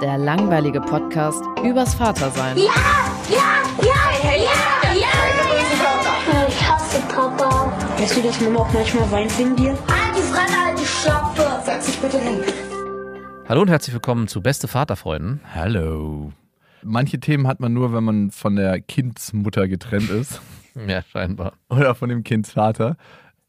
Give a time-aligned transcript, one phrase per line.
[0.00, 2.56] der langweilige Podcast übers Vatersein.
[2.56, 2.64] Ja,
[3.30, 6.46] ja, ja, ja, ja.
[6.48, 7.72] Ich hasse Papa.
[7.98, 9.70] Weißt du, dass Mama auch manchmal weint wegen dir?
[9.70, 11.62] Halt die Fremde, halt die Schöpfe.
[11.64, 12.40] Setz dich bitte hin.
[13.48, 15.40] Hallo und herzlich willkommen zu Beste Vaterfreuden.
[15.54, 16.32] Hallo.
[16.82, 20.40] Manche Themen hat man nur, wenn man von der Kindsmutter getrennt ist
[20.86, 21.54] Ja, scheinbar.
[21.70, 22.96] oder von dem Kindsvater.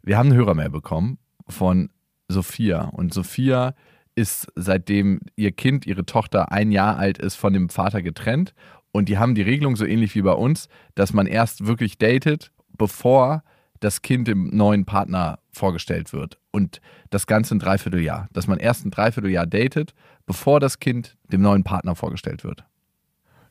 [0.01, 1.17] Wir haben eine Hörermail bekommen
[1.49, 1.89] von
[2.29, 3.73] Sophia und Sophia
[4.17, 8.53] ist seitdem ihr Kind, ihre Tochter ein Jahr alt ist, von dem Vater getrennt
[8.91, 12.51] und die haben die Regelung so ähnlich wie bei uns, dass man erst wirklich datet,
[12.77, 13.43] bevor
[13.79, 16.39] das Kind dem neuen Partner vorgestellt wird.
[16.49, 18.27] Und das Ganze ein Dreivierteljahr.
[18.33, 19.93] Dass man erst ein Dreivierteljahr datet,
[20.25, 22.65] bevor das Kind dem neuen Partner vorgestellt wird.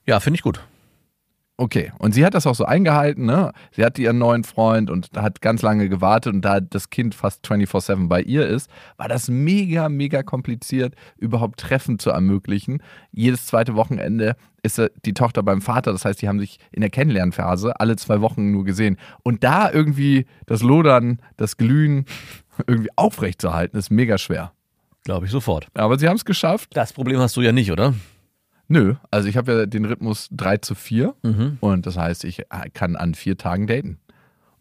[0.05, 0.61] Ja, finde ich gut.
[1.59, 3.53] Okay, und sie hat das auch so eingehalten, ne?
[3.71, 7.47] Sie hatte ihren neuen Freund und hat ganz lange gewartet und da das Kind fast
[7.47, 12.83] 24-7 bei ihr ist, war das mega, mega kompliziert, überhaupt Treffen zu ermöglichen.
[13.11, 16.91] Jedes zweite Wochenende ist die Tochter beim Vater, das heißt, die haben sich in der
[16.91, 18.99] Kennenlernphase alle zwei Wochen nur gesehen.
[19.23, 22.05] Und da irgendwie das Lodern, das Glühen
[22.67, 24.53] irgendwie aufrechtzuerhalten, ist mega schwer.
[25.05, 25.69] Glaube ich sofort.
[25.73, 26.71] Aber sie haben es geschafft.
[26.75, 27.95] Das Problem hast du ja nicht, oder?
[28.69, 31.15] Nö, also ich habe ja den Rhythmus 3 zu 4.
[31.23, 31.59] Mhm.
[31.61, 33.99] Und das heißt, ich äh, kann an vier Tagen daten.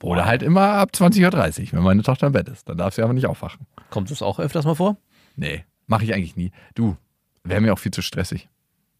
[0.03, 2.69] Oder halt immer ab 20.30 Uhr, wenn meine Tochter im Bett ist.
[2.69, 3.65] Dann darf sie aber nicht aufwachen.
[3.89, 4.97] Kommt es auch öfters mal vor?
[5.35, 6.51] Nee, mache ich eigentlich nie.
[6.75, 6.97] Du,
[7.43, 8.47] wäre mir auch viel zu stressig.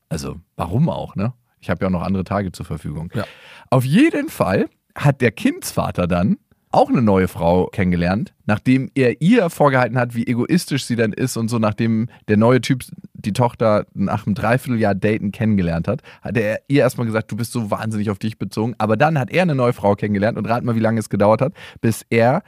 [0.09, 1.33] Also, warum auch, ne?
[1.59, 3.11] Ich habe ja auch noch andere Tage zur Verfügung.
[3.13, 3.25] Ja.
[3.69, 6.37] Auf jeden Fall hat der Kindsvater dann
[6.75, 11.37] auch eine neue Frau kennengelernt, nachdem er ihr vorgehalten hat, wie egoistisch sie dann ist
[11.37, 16.37] und so, nachdem der neue Typ die Tochter nach einem Dreivierteljahr Daten kennengelernt hat, hat
[16.37, 18.75] er ihr erstmal gesagt, du bist so wahnsinnig auf dich bezogen.
[18.77, 21.41] Aber dann hat er eine neue Frau kennengelernt und rat mal, wie lange es gedauert
[21.41, 22.43] hat, bis er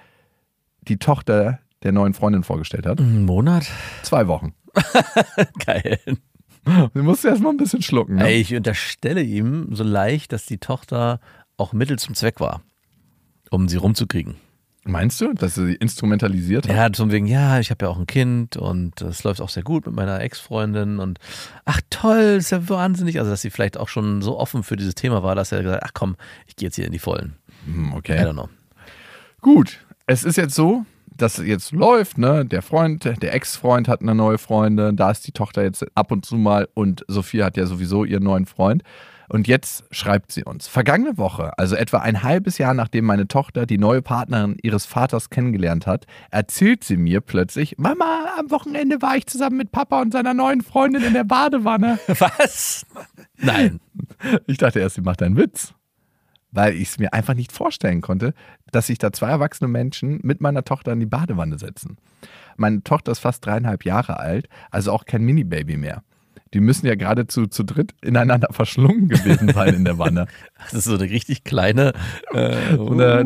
[0.81, 2.99] die Tochter der neuen Freundin vorgestellt hat.
[2.99, 3.67] Einen Monat?
[4.03, 4.53] Zwei Wochen.
[5.65, 5.99] Geil.
[6.93, 8.15] Sie musste erstmal ein bisschen schlucken.
[8.15, 8.25] Ne?
[8.27, 11.19] Ey, ich unterstelle ihm so leicht, dass die Tochter
[11.55, 12.61] auch Mittel zum Zweck war,
[13.51, 14.35] um sie rumzukriegen.
[14.89, 16.73] Meinst du, dass sie instrumentalisiert hat?
[16.75, 19.63] Ja, zum wegen, ja, ich habe ja auch ein Kind und es läuft auch sehr
[19.63, 21.19] gut mit meiner Ex-Freundin und
[21.65, 23.19] ach toll, ist ja wahnsinnig.
[23.19, 25.81] Also, dass sie vielleicht auch schon so offen für dieses Thema war, dass er gesagt
[25.83, 26.15] hat, ach komm,
[26.47, 27.35] ich gehe jetzt hier in die Vollen.
[27.65, 28.19] Hm, I Okay.
[28.21, 28.47] don't know.
[29.41, 30.85] Gut, es ist jetzt so,
[31.17, 32.45] dass es jetzt läuft, ne?
[32.45, 36.25] Der Freund, der Ex-Freund hat eine neue Freundin, da ist die Tochter jetzt ab und
[36.25, 38.83] zu mal und Sophia hat ja sowieso ihren neuen Freund.
[39.29, 43.65] Und jetzt schreibt sie uns, vergangene Woche, also etwa ein halbes Jahr nachdem meine Tochter
[43.65, 49.17] die neue Partnerin ihres Vaters kennengelernt hat, erzählt sie mir plötzlich, Mama, am Wochenende war
[49.17, 51.99] ich zusammen mit Papa und seiner neuen Freundin in der Badewanne.
[52.07, 52.85] Was?
[53.37, 53.79] Nein.
[54.47, 55.73] Ich dachte erst, sie macht einen Witz.
[56.51, 58.33] Weil ich es mir einfach nicht vorstellen konnte,
[58.71, 61.97] dass sich da zwei erwachsene Menschen mit meiner Tochter in die Badewanne setzen.
[62.55, 66.03] Meine Tochter ist fast dreieinhalb Jahre alt, also auch kein Mini-Baby mehr.
[66.53, 70.27] Die müssen ja geradezu zu dritt ineinander verschlungen gewesen sein in der Wanne.
[70.65, 71.93] Das ist so eine richtig kleine.
[72.33, 73.23] Äh, So eine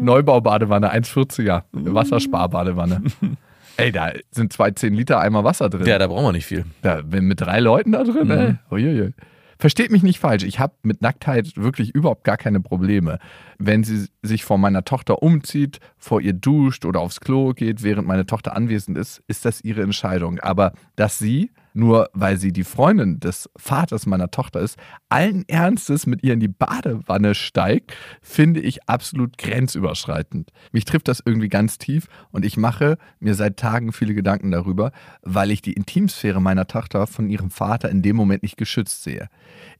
[0.00, 3.02] Neubaubadewanne, 1,40er, Wassersparbadewanne.
[3.76, 5.86] Ey, da sind zwei 10 Liter Eimer Wasser drin.
[5.86, 6.64] ja, da brauchen wir nicht viel.
[6.82, 8.54] Da, mit drei Leuten da drin, ey.
[8.70, 9.12] Uiuiui.
[9.60, 13.18] Versteht mich nicht falsch, ich habe mit Nacktheit wirklich überhaupt gar keine Probleme.
[13.58, 18.06] Wenn sie sich vor meiner Tochter umzieht, vor ihr duscht oder aufs Klo geht, während
[18.06, 20.38] meine Tochter anwesend ist, ist das ihre Entscheidung.
[20.40, 24.76] Aber dass sie nur weil sie die Freundin des Vaters meiner Tochter ist,
[25.08, 30.50] allen Ernstes mit ihr in die Badewanne steigt, finde ich absolut grenzüberschreitend.
[30.72, 34.90] Mich trifft das irgendwie ganz tief und ich mache mir seit Tagen viele Gedanken darüber,
[35.22, 39.28] weil ich die Intimsphäre meiner Tochter von ihrem Vater in dem Moment nicht geschützt sehe.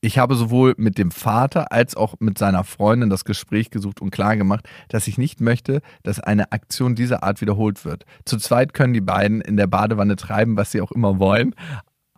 [0.01, 4.11] Ich habe sowohl mit dem Vater als auch mit seiner Freundin das Gespräch gesucht und
[4.11, 8.05] klar gemacht, dass ich nicht möchte, dass eine Aktion dieser Art wiederholt wird.
[8.25, 11.55] Zu zweit können die beiden in der Badewanne treiben, was sie auch immer wollen.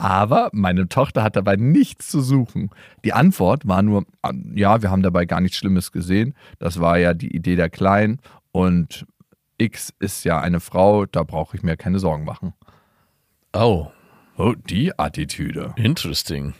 [0.00, 2.70] Aber meine Tochter hat dabei nichts zu suchen.
[3.05, 6.35] Die Antwort war nur, ah, ja, wir haben dabei gar nichts Schlimmes gesehen.
[6.58, 8.19] Das war ja die Idee der Kleinen.
[8.50, 9.06] Und
[9.58, 12.55] X ist ja eine Frau, da brauche ich mir keine Sorgen machen.
[13.52, 13.88] Oh,
[14.38, 15.75] Oh, die Attitüde.
[15.76, 16.55] interesting.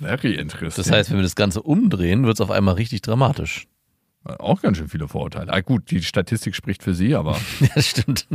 [0.00, 0.82] Very interesting.
[0.82, 3.66] Das heißt, wenn wir das Ganze umdrehen, wird es auf einmal richtig dramatisch.
[4.24, 5.52] auch ganz schön viele Vorurteile.
[5.52, 7.36] Ah, gut, die Statistik spricht für sie, aber
[7.74, 8.26] Ja, stimmt.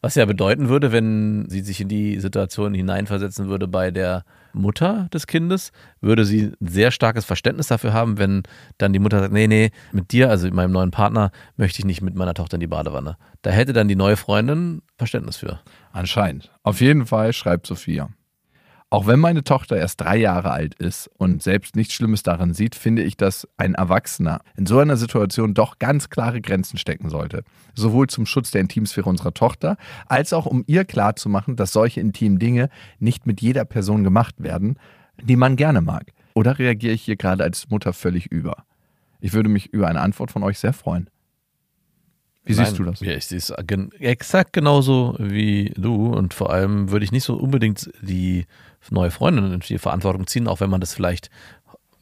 [0.00, 5.08] Was ja bedeuten würde, wenn sie sich in die Situation hineinversetzen würde bei der Mutter
[5.12, 8.44] des Kindes, würde sie ein sehr starkes Verständnis dafür haben, wenn
[8.78, 11.84] dann die Mutter sagt, nee, nee, mit dir, also mit meinem neuen Partner, möchte ich
[11.84, 13.16] nicht mit meiner Tochter in die Badewanne.
[13.42, 15.60] Da hätte dann die neue Freundin Verständnis für.
[15.92, 16.52] Anscheinend.
[16.62, 18.08] Auf jeden Fall schreibt Sophia.
[18.90, 22.74] Auch wenn meine Tochter erst drei Jahre alt ist und selbst nichts Schlimmes daran sieht,
[22.74, 27.44] finde ich, dass ein Erwachsener in so einer Situation doch ganz klare Grenzen stecken sollte.
[27.74, 29.76] Sowohl zum Schutz der Intimsphäre unserer Tochter,
[30.06, 34.78] als auch um ihr klarzumachen, dass solche intimen Dinge nicht mit jeder Person gemacht werden,
[35.20, 36.12] die man gerne mag.
[36.32, 38.64] Oder reagiere ich hier gerade als Mutter völlig über?
[39.20, 41.10] Ich würde mich über eine Antwort von euch sehr freuen.
[42.48, 43.00] Wie Nein, siehst du das?
[43.00, 47.24] Ja, ich sehe es gen exakt genauso wie du und vor allem würde ich nicht
[47.24, 48.46] so unbedingt die
[48.90, 51.28] neue Freundin in die Verantwortung ziehen, auch wenn man das vielleicht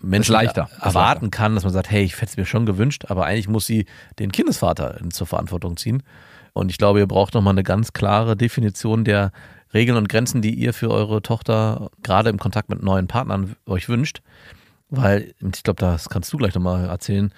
[0.00, 0.68] Menschen leichter.
[0.80, 3.66] Erwarten kann, dass man sagt, hey, ich hätte es mir schon gewünscht, aber eigentlich muss
[3.66, 3.86] sie
[4.20, 6.02] den Kindesvater in- zur Verantwortung ziehen.
[6.52, 9.32] Und ich glaube, ihr braucht nochmal eine ganz klare Definition der
[9.74, 13.88] Regeln und Grenzen, die ihr für eure Tochter gerade im Kontakt mit neuen Partnern euch
[13.88, 14.22] wünscht.
[14.88, 17.32] Weil, ich glaube, das kannst du gleich nochmal erzählen,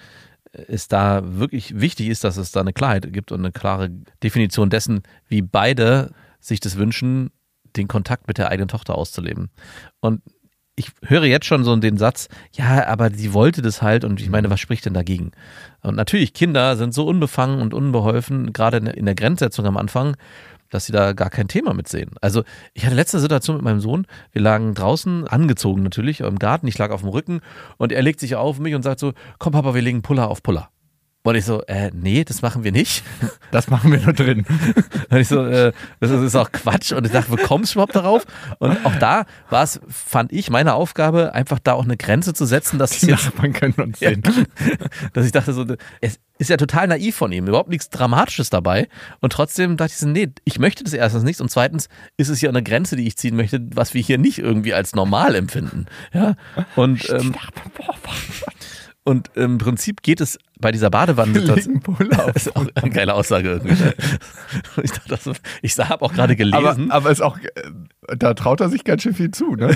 [0.51, 3.89] es da wirklich wichtig ist, dass es da eine Klarheit gibt und eine klare
[4.23, 7.31] Definition dessen, wie beide sich das wünschen,
[7.75, 9.49] den Kontakt mit der eigenen Tochter auszuleben.
[9.99, 10.21] Und
[10.75, 14.29] ich höre jetzt schon so den Satz, ja, aber sie wollte das halt und ich
[14.29, 15.31] meine, was spricht denn dagegen?
[15.81, 20.15] Und natürlich, Kinder sind so unbefangen und unbeholfen, gerade in- in der Grenzsetzung am Anfang,
[20.69, 22.11] dass sie da gar kein Thema mitsehen.
[22.21, 22.43] Also
[22.73, 26.77] ich hatte letzte Situation mit meinem Sohn, wir lagen draußen, angezogen natürlich, im Garten, ich
[26.77, 27.41] lag auf dem Rücken
[27.77, 30.43] und er legt sich auf mich und sagt so, komm Papa, wir legen Puller auf
[30.43, 30.69] Puller.
[31.23, 33.03] Und ich so, äh, nee, das machen wir nicht.
[33.51, 34.45] Das machen wir nur drin.
[35.09, 36.91] Und ich so, äh, das ist auch Quatsch.
[36.91, 38.27] Und ich dachte, wie kommst du überhaupt darauf?
[38.59, 42.45] Und auch da war es, fand ich, meine Aufgabe, einfach da auch eine Grenze zu
[42.45, 44.21] setzen, dass es Die jetzt Nachbarn können uns ja, sehen.
[45.13, 45.65] dass ich dachte so,
[45.99, 48.87] es ist ja total naiv von ihm, überhaupt nichts Dramatisches dabei.
[49.19, 51.41] Und trotzdem dachte ich so, nee, ich möchte das erstens nicht.
[51.41, 54.37] Und zweitens ist es ja eine Grenze, die ich ziehen möchte, was wir hier nicht
[54.37, 55.87] irgendwie als normal empfinden.
[56.13, 56.35] Ja.
[56.75, 57.33] Und, ähm,
[59.03, 61.19] und im Prinzip geht es bei dieser auf.
[62.33, 63.75] Das ist auch eine geile Aussage irgendwie.
[64.83, 68.61] Ich, dachte, das, ich habe auch gerade Aber, gelesen, aber ist auch, äh, da traut
[68.61, 69.75] er sich ganz schön viel zu, ne?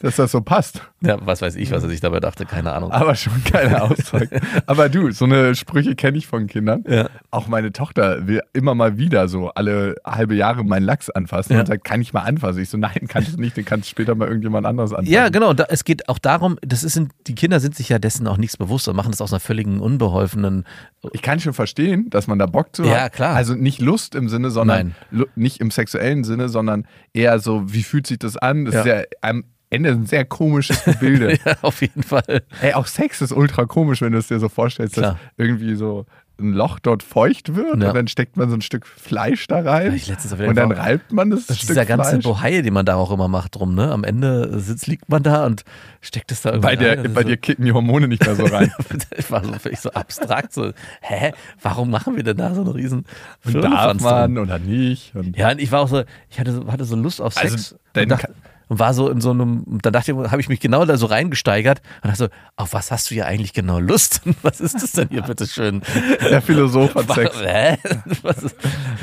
[0.00, 0.82] dass das so passt.
[1.00, 2.92] ja, was weiß ich, was er sich dabei dachte, keine Ahnung.
[2.92, 4.40] Aber schon keine Aussage.
[4.66, 6.84] aber du, so eine Sprüche kenne ich von Kindern.
[6.86, 7.08] Ja.
[7.30, 11.60] Auch meine Tochter will immer mal wieder so alle halbe Jahre meinen Lachs anfassen Ja.
[11.60, 12.62] und sagt, kann ich mal anfassen?
[12.62, 15.12] Ich so, nein, kannst du nicht, du kannst später mal irgendjemand anderes anfassen.
[15.12, 15.52] Ja, genau.
[15.52, 18.56] Da, es geht auch darum, das ist, die Kinder sind sich ja dessen auch nichts
[18.56, 19.80] bewusst und machen das aus einer völligen
[20.22, 20.64] unbeholfenen.
[21.12, 23.12] Ich kann schon verstehen, dass man da Bock zu Ja, hat.
[23.12, 23.34] klar.
[23.34, 24.94] Also nicht Lust im Sinne, sondern
[25.34, 28.64] nicht im sexuellen Sinne, sondern eher so, wie fühlt sich das an?
[28.64, 29.00] Das ist Ja.
[29.00, 31.38] ja am Ende ein sehr komisches Gebilde.
[31.44, 32.42] Ja, auf jeden Fall.
[32.60, 35.12] Ey, auch Sex ist ultra komisch, wenn du es dir so vorstellst, Klar.
[35.12, 36.04] dass irgendwie so
[36.42, 37.88] ein Loch dort feucht wird Ja.
[37.88, 41.12] und dann steckt man so ein Stück Fleisch da rein ich jeden und dann reibt
[41.12, 42.24] man das, Das ist Stück dieser ganze Fleisch.
[42.24, 43.90] Bohai, den man da auch immer macht drum, ne?
[43.90, 45.64] Am Ende sitzt, liegt man da und
[46.00, 47.14] steckt es da irgendwie Bei, der, rein.
[47.14, 48.72] Bei ist dir kicken die Hormone nicht mehr so rein.
[48.90, 51.32] so, das war so völlig so abstrakt, so, hä?
[51.62, 53.04] Warum machen wir denn da so einen riesen
[53.44, 55.14] Und darf man oder nicht?
[55.14, 57.56] Und Ja, und ich war auch so, ich hatte so, hatte so Lust auf Also,
[57.56, 58.32] Sex dein und, dachte, Ka-
[58.72, 61.04] und war so in so einem, dann dachte ich, habe ich mich genau da so
[61.04, 64.22] reingesteigert und dachte so, auf was hast du hier eigentlich genau Lust?
[64.42, 65.82] Was ist das denn hier, bitteschön?
[66.22, 67.36] der Philosoph hat Sex.
[68.42, 68.56] Ist,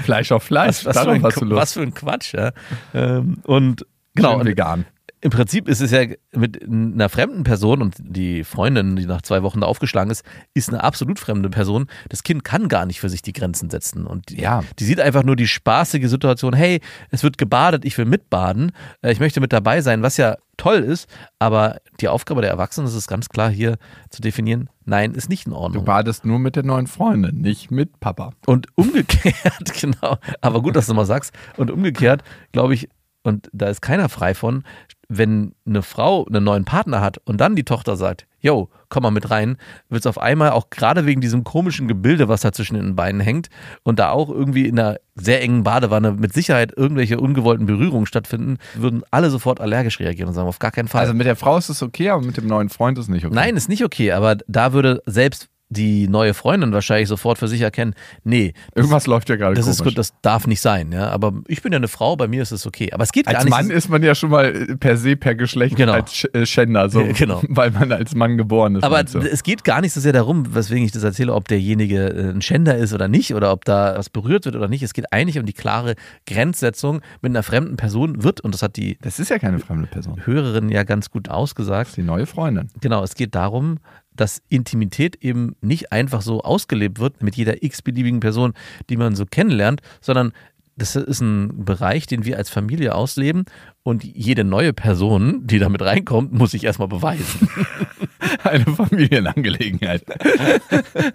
[0.04, 1.62] Fleisch auf Fleisch, was, was, für darauf ein, hast du Lust.
[1.62, 2.52] was für ein Quatsch, ja.
[2.96, 3.86] Ähm, und
[4.16, 4.86] genau, Schön und vegan.
[5.22, 9.44] Im Prinzip ist es ja mit einer fremden Person und die Freundin, die nach zwei
[9.44, 10.24] Wochen da aufgeschlagen ist,
[10.54, 11.88] ist eine absolut fremde Person.
[12.08, 14.08] Das Kind kann gar nicht für sich die Grenzen setzen.
[14.08, 14.64] Und die, Ja.
[14.80, 16.80] die sieht einfach nur die spaßige Situation, hey,
[17.12, 18.72] es wird gebadet, ich will mitbaden,
[19.02, 22.88] äh, ich möchte mit dabei sein, was ja toll ist, aber die Aufgabe der Erwachsenen
[22.88, 23.78] ist es ganz klar hier
[24.10, 25.86] zu definieren, nein, ist nicht in Du Ordnung.
[25.86, 28.32] badest nur mit der neuen Freundin, nicht mit Papa.
[28.46, 32.90] Und umgekehrt, genau, aber gut, dass du mal sagst, und umgekehrt, glaube ich,
[33.24, 34.64] und da ist keiner frei von,
[35.10, 39.12] wenn eine Frau einen neuen Partner hat und dann die Tochter sagt, yo, komm mal
[39.12, 39.58] mit rein,
[39.90, 43.20] wird es auf einmal auch gerade wegen diesem komischen Gebilde, was da zwischen den Beinen
[43.20, 43.50] hängt
[43.84, 48.58] und da auch irgendwie in einer sehr engen Badewanne mit Sicherheit irgendwelche ungewollten Berührungen stattfinden,
[48.76, 51.02] würden alle sofort allergisch reagieren und sagen, auf gar keinen Fall.
[51.02, 53.26] Also mit der Frau ist es okay, aber mit dem neuen Freund ist es nicht
[53.26, 53.36] okay.
[53.36, 57.62] Nein, ist nicht okay, aber da würde selbst die neue Freundin wahrscheinlich sofort für sich
[57.62, 59.78] erkennen, nee, das, Irgendwas läuft ja gerade das komisch.
[59.80, 61.10] ist gut, das darf nicht sein, ja.
[61.10, 62.92] Aber ich bin ja eine Frau, bei mir ist es okay.
[62.92, 63.52] Aber es geht gar als nicht.
[63.52, 65.94] Mann ist man ja schon mal per se, per Geschlecht Genau.
[65.94, 67.42] als äh, Schänder, so, genau.
[67.50, 68.84] weil man als Mann geboren ist.
[68.84, 72.30] aber es geht gar nicht so sehr darum, weswegen ich das erzähle, ob derjenige äh,
[72.32, 74.82] ein Schänder ist oder nicht oder ob da was berührt wird oder nicht.
[74.82, 75.94] Es geht eigentlich um die klare
[76.26, 79.88] Grenzsetzung mit einer fremden Person wird, und das hat die das ist ja keine fremde
[79.88, 80.26] Person.
[80.26, 82.70] Hörerin ja ganz gut Das ausgesagt, ist die neue Freundin.
[82.82, 83.80] Genau, es geht darum,
[84.20, 88.54] dass Intimität eben nicht einfach so ausgelebt wird mit jeder x-beliebigen Person,
[88.90, 90.34] die man so kennenlernt, sondern
[90.76, 93.46] das ist ein Bereich, den wir als Familie ausleben
[93.84, 97.50] und jede neue Person, die damit reinkommt, muss sich erstmal beweisen.
[98.44, 100.04] Eine Familienangelegenheit.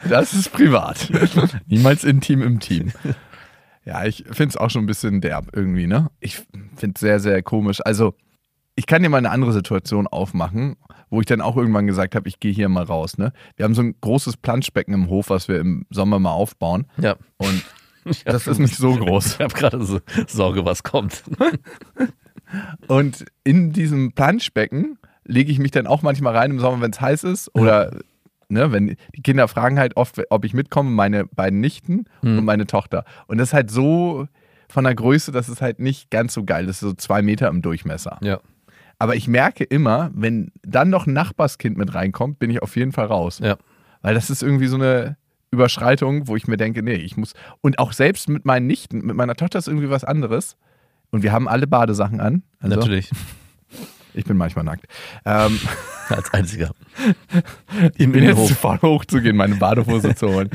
[0.08, 1.11] Das ist privat.
[1.66, 2.92] Niemals intim im Team.
[3.87, 6.11] Ja, ich finde es auch schon ein bisschen derb irgendwie, ne?
[6.20, 6.42] Ich
[6.76, 7.80] finde es sehr, sehr komisch.
[7.84, 8.14] Also,
[8.76, 10.76] ich kann dir mal eine andere Situation aufmachen,
[11.11, 13.33] wo ich dann auch irgendwann gesagt habe, ich gehe hier mal raus, ne?
[13.57, 16.87] Wir haben so ein großes Planschbecken im Hof, was wir im Sommer mal aufbauen.
[16.97, 17.16] Ja.
[17.37, 17.62] Und
[18.25, 19.35] das ist nicht so groß.
[19.35, 21.23] Ich habe gerade so Sorge, was kommt.
[22.88, 27.00] Und in diesem Planschbecken lege ich mich dann auch manchmal rein im Sommer, wenn es
[27.00, 27.54] heiß ist.
[27.54, 27.99] Oder
[28.49, 32.38] ne, wenn die Kinder fragen halt oft, ob ich mitkomme, meine beiden Nichten Hm.
[32.38, 33.04] und meine Tochter.
[33.26, 34.28] Und das ist halt so
[34.69, 36.66] von der Größe, das ist halt nicht ganz so geil.
[36.66, 38.19] Das ist so zwei Meter im Durchmesser.
[38.23, 38.40] Ja.
[39.04, 42.90] Aber ich merke immer, wenn dann noch ein Nachbarskind mit reinkommt, bin ich auf jeden
[42.90, 43.38] Fall raus.
[43.38, 43.58] Ja.
[44.00, 45.18] Weil das ist irgendwie so eine
[45.50, 47.34] Überschreitung, wo ich mir denke, nee, ich muss.
[47.61, 50.56] Und auch selbst mit meinen Nichten, mit meiner Tochter ist irgendwie was anderes.
[51.11, 52.44] Und wir haben alle Badesachen an.
[52.61, 53.11] Also, Natürlich.
[54.16, 54.87] Ich bin manchmal nackt.
[55.26, 55.58] Ähm,
[56.08, 56.70] Als einziger.
[57.94, 60.49] ich Im bin jetzt zu faul hochzugehen, meine Badehose zu holen.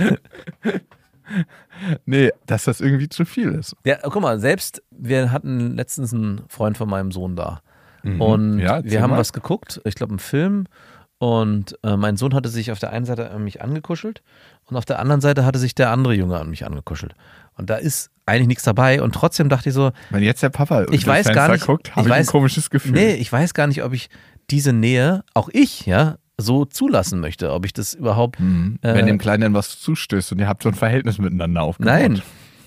[2.05, 3.75] Nee, dass das irgendwie zu viel ist.
[3.83, 7.59] Ja, guck mal, selbst wir hatten letztens einen Freund von meinem Sohn da.
[8.03, 8.59] Und Mhm.
[8.59, 9.17] Ja, erzähl wir haben mal.
[9.17, 10.65] was geguckt, ich glaube, einen Film.
[11.17, 14.21] Und äh, mein Sohn hatte sich auf der einen Seite an mich angekuschelt
[14.65, 17.13] und auf der anderen Seite hatte sich der andere Junge an mich angekuschelt.
[17.57, 19.01] Und da ist eigentlich nichts dabei.
[19.01, 21.93] Und trotzdem dachte ich so, Wenn jetzt der Papa ich weiß Fenster gar nicht, guckt,
[21.93, 22.93] habe ich, weiß, ein komisches Gefühl.
[22.93, 24.09] Nee, ich weiß gar nicht, ob ich
[24.49, 27.51] diese Nähe, auch ich, ja, so zulassen möchte.
[27.51, 28.39] Ob ich das überhaupt.
[28.39, 28.79] Mhm.
[28.81, 31.91] Äh, Wenn dem Kleinen was zustößt und ihr habt so ein Verhältnis miteinander aufgebaut.
[31.93, 32.21] Nein.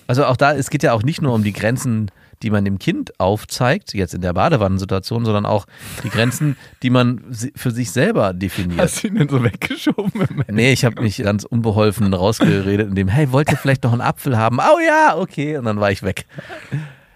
[0.05, 2.11] Also auch da, es geht ja auch nicht nur um die Grenzen,
[2.43, 5.65] die man dem Kind aufzeigt, jetzt in der Badewannensituation, sondern auch
[6.03, 7.23] die Grenzen, die man
[7.55, 8.81] für sich selber definiert.
[8.81, 10.11] Hast du ihn denn so weggeschoben?
[10.21, 10.55] im?
[10.55, 14.37] Nee, ich habe mich ganz unbeholfen rausgeredet, indem, hey, wollt ihr vielleicht noch einen Apfel
[14.37, 14.59] haben?
[14.59, 15.57] Oh ja, okay.
[15.57, 16.25] Und dann war ich weg.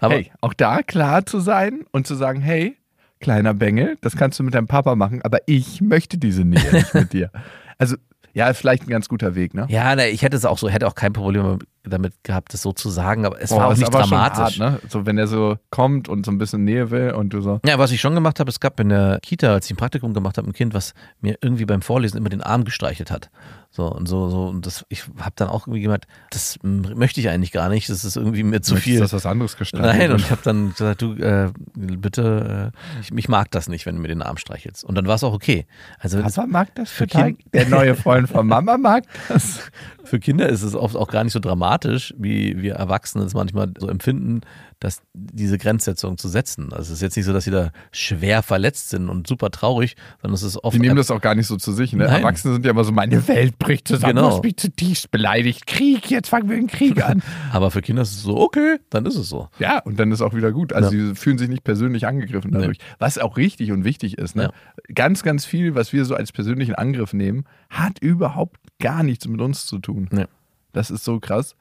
[0.00, 2.76] Aber hey, auch da klar zu sein und zu sagen, hey,
[3.20, 6.94] kleiner Bengel, das kannst du mit deinem Papa machen, aber ich möchte diese Nähe nicht
[6.94, 7.30] mit dir.
[7.80, 7.94] Also,
[8.34, 9.64] ja, ist vielleicht ein ganz guter Weg, ne?
[9.68, 12.90] ja, ich hätte es auch so, hätte auch kein Problem damit gehabt, das so zu
[12.90, 14.58] sagen, aber es Boah, war auch ist nicht dramatisch.
[14.60, 14.80] Hart, ne?
[14.88, 17.60] So, wenn er so kommt und so ein bisschen Nähe will und du so.
[17.66, 20.14] Ja, was ich schon gemacht habe, es gab in der Kita, als ich ein Praktikum
[20.14, 23.30] gemacht habe, ein Kind, was mir irgendwie beim Vorlesen immer den Arm gestreichelt hat.
[23.70, 27.28] So und so, so und das, ich habe dann auch irgendwie gemeint, das möchte ich
[27.28, 28.98] eigentlich gar nicht, das ist irgendwie mir zu viel.
[28.98, 33.12] dass was anderes gestaltet Nein, und ich habe dann gesagt, du, äh, bitte, äh, ich,
[33.12, 34.84] ich mag das nicht, wenn du mir den Arm streichelst.
[34.84, 35.66] Und dann war es auch okay.
[35.98, 37.34] Also Papa mag das für total.
[37.34, 39.60] Kind- Der neue Freund von Mama mag das.
[40.08, 43.72] Für Kinder ist es oft auch gar nicht so dramatisch, wie wir Erwachsene es manchmal
[43.78, 44.40] so empfinden,
[44.80, 46.72] dass diese Grenzsetzung zu setzen.
[46.72, 49.96] Also es ist jetzt nicht so, dass sie da schwer verletzt sind und super traurig,
[50.22, 51.92] sondern es ist oft Die nehmen das auch gar nicht so zu sich.
[51.92, 52.04] Ne?
[52.04, 52.22] Nein.
[52.22, 54.28] Erwachsene sind ja immer so, meine Welt bricht zusammen, Genau.
[54.28, 55.66] du hast mich zutiefst beleidigt.
[55.66, 57.22] Krieg, jetzt fangen wir den Krieg an.
[57.52, 59.48] Aber für Kinder ist es so, okay, dann ist es so.
[59.58, 60.72] Ja, und dann ist auch wieder gut.
[60.72, 62.78] Also sie fühlen sich nicht persönlich angegriffen dadurch.
[63.00, 64.36] Was auch richtig und wichtig ist.
[64.36, 64.52] Ne?
[64.94, 69.40] Ganz, ganz viel, was wir so als persönlichen Angriff nehmen, hat überhaupt gar nichts mit
[69.40, 70.08] uns zu tun.
[70.12, 70.26] Nee.
[70.72, 71.56] Das ist so krass.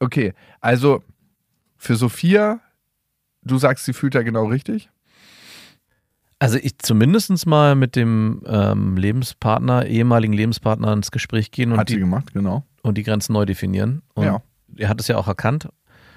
[0.00, 1.02] Okay, also
[1.78, 2.60] für Sophia,
[3.42, 4.90] du sagst, sie fühlt ja genau richtig.
[6.40, 11.88] Also ich zumindest mal mit dem ähm, Lebenspartner, ehemaligen Lebenspartner ins Gespräch gehen und Hat
[11.88, 12.64] sie die, gemacht, genau.
[12.82, 14.02] und die Grenzen neu definieren.
[14.14, 14.42] Und Ja.
[14.76, 15.68] er hat es ja auch erkannt.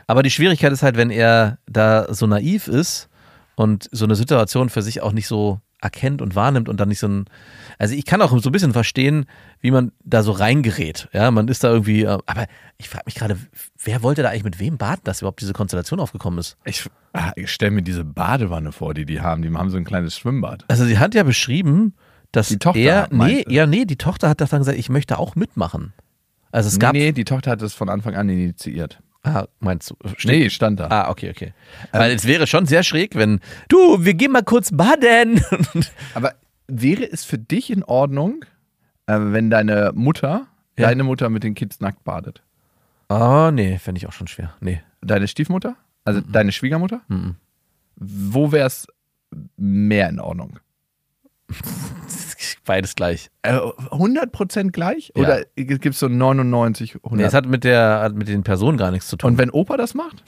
[0.05, 3.09] Aber die Schwierigkeit ist halt, wenn er da so naiv ist
[3.55, 6.99] und so eine Situation für sich auch nicht so erkennt und wahrnimmt und dann nicht
[6.99, 7.25] so ein.
[7.77, 9.25] Also ich kann auch so ein bisschen verstehen,
[9.59, 11.09] wie man da so reingerät.
[11.11, 12.03] Ja, man ist da irgendwie.
[12.03, 12.45] äh, Aber
[12.77, 13.37] ich frage mich gerade,
[13.83, 16.57] wer wollte da eigentlich mit wem baden, dass überhaupt diese Konstellation aufgekommen ist?
[16.63, 19.41] Ich, ah, ich stelle mir diese Badewanne vor, die die haben.
[19.41, 20.65] Die haben so ein kleines Schwimmbad.
[20.67, 21.95] Also sie hat ja beschrieben,
[22.31, 25.35] dass Die Tochter er, nee, ja, nee, die Tochter hat dann gesagt, ich möchte auch
[25.35, 25.93] mitmachen.
[26.51, 29.01] Also es nee, gab, nee, die Tochter hat das von Anfang an initiiert.
[29.23, 29.95] Ah, meinst du?
[30.25, 30.87] Nee, stand da.
[30.87, 31.53] Ah, okay, okay.
[31.91, 35.41] Weil es wäre schon sehr schräg, wenn, du, wir gehen mal kurz baden.
[36.13, 36.33] Aber
[36.67, 38.45] wäre es für dich in Ordnung,
[39.07, 40.47] äh, wenn deine Mutter,
[40.77, 40.87] Ja.
[40.87, 42.41] deine Mutter mit den Kids nackt badet?
[43.09, 44.53] oh, nee, fände ich auch schon schwer.
[44.61, 44.81] Nee.
[45.01, 45.75] Deine Stiefmutter?
[46.05, 47.01] Also deine Schwiegermutter?
[47.09, 47.35] Mhm.
[47.97, 48.87] Wo wäre es
[49.57, 50.59] mehr in Ordnung?
[52.71, 53.29] Beides gleich.
[53.41, 55.11] Äh, 100% gleich?
[55.13, 55.23] Ja.
[55.23, 57.17] Oder gibt es so 99, 100?
[57.17, 59.31] Nee, es hat mit, der, hat mit den Personen gar nichts zu tun.
[59.31, 60.23] Und wenn Opa das macht?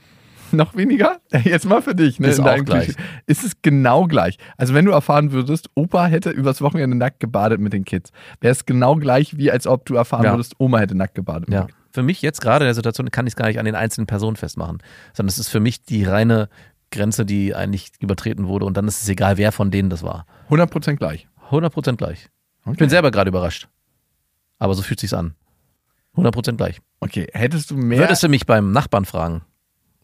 [0.50, 1.20] Noch weniger?
[1.44, 2.18] Jetzt mal für dich.
[2.18, 2.28] Ne?
[2.28, 2.86] Ist auch gleich.
[2.86, 3.00] Klischee.
[3.26, 4.38] Ist es genau gleich.
[4.56, 8.10] Also wenn du erfahren würdest, Opa hätte übers Wochenende nackt gebadet mit den Kids,
[8.40, 10.32] wäre es genau gleich, wie als ob du erfahren Ja.
[10.32, 11.48] würdest, Oma hätte nackt gebadet.
[11.50, 11.68] ja.
[11.92, 14.08] Für mich jetzt gerade in der Situation kann ich es gar nicht an den einzelnen
[14.08, 14.78] Personen festmachen,
[15.12, 16.48] sondern es ist für mich die reine
[16.90, 20.26] Grenze, die eigentlich übertreten wurde und dann ist es egal, wer von denen das war.
[20.50, 21.28] 100% gleich.
[21.54, 22.28] 100% gleich.
[22.62, 22.76] Ich Okay.
[22.78, 23.68] bin selber gerade überrascht.
[24.58, 25.34] Aber so fühlt sich's an.
[26.16, 26.80] 100% gleich.
[27.00, 29.42] Okay, hättest du mehr, Würdest du mich beim Nachbarn fragen,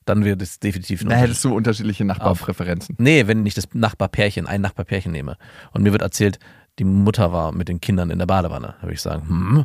[0.05, 2.97] dann wird es definitiv na, hättest du unterschiedliche Nachbarpräferenzen.
[2.99, 5.37] Nee, wenn ich das Nachbarpärchen, ein Nachbarpärchen nehme
[5.73, 6.39] und mir wird erzählt,
[6.79, 9.65] die Mutter war mit den Kindern in der Badewanne, würde ich sagen, hm,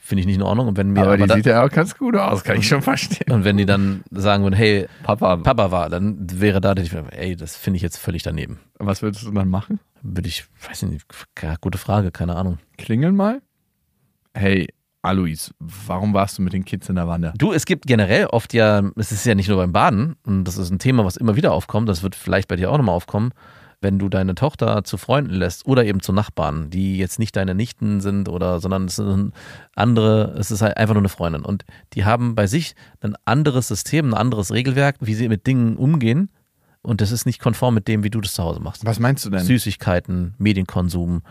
[0.00, 0.68] finde ich nicht in Ordnung.
[0.68, 2.82] Und wenn mir Aber die da- sieht ja auch ganz gut aus, kann ich schon
[2.82, 3.32] verstehen.
[3.32, 7.56] und wenn die dann sagen würden, hey, Papa, Papa war, dann wäre da, ey, das
[7.56, 8.58] finde ich jetzt völlig daneben.
[8.78, 9.80] was würdest du dann machen?
[10.02, 11.06] Würde ich, weiß ich nicht,
[11.60, 12.58] gute Frage, keine Ahnung.
[12.78, 13.40] Klingeln mal?
[14.34, 14.68] Hey,
[15.02, 17.32] Alois, warum warst du mit den Kids in der Wanne?
[17.36, 20.58] Du, es gibt generell oft ja, es ist ja nicht nur beim Baden, und das
[20.58, 23.32] ist ein Thema, was immer wieder aufkommt, das wird vielleicht bei dir auch nochmal aufkommen,
[23.82, 27.54] wenn du deine Tochter zu Freunden lässt oder eben zu Nachbarn, die jetzt nicht deine
[27.54, 29.32] Nichten sind oder, sondern es sind
[29.74, 31.42] andere, es ist halt einfach nur eine Freundin.
[31.42, 35.76] Und die haben bei sich ein anderes System, ein anderes Regelwerk, wie sie mit Dingen
[35.76, 36.30] umgehen.
[36.82, 38.84] Und das ist nicht konform mit dem, wie du das zu Hause machst.
[38.84, 39.40] Was meinst du denn?
[39.40, 41.22] Süßigkeiten, Medienkonsum,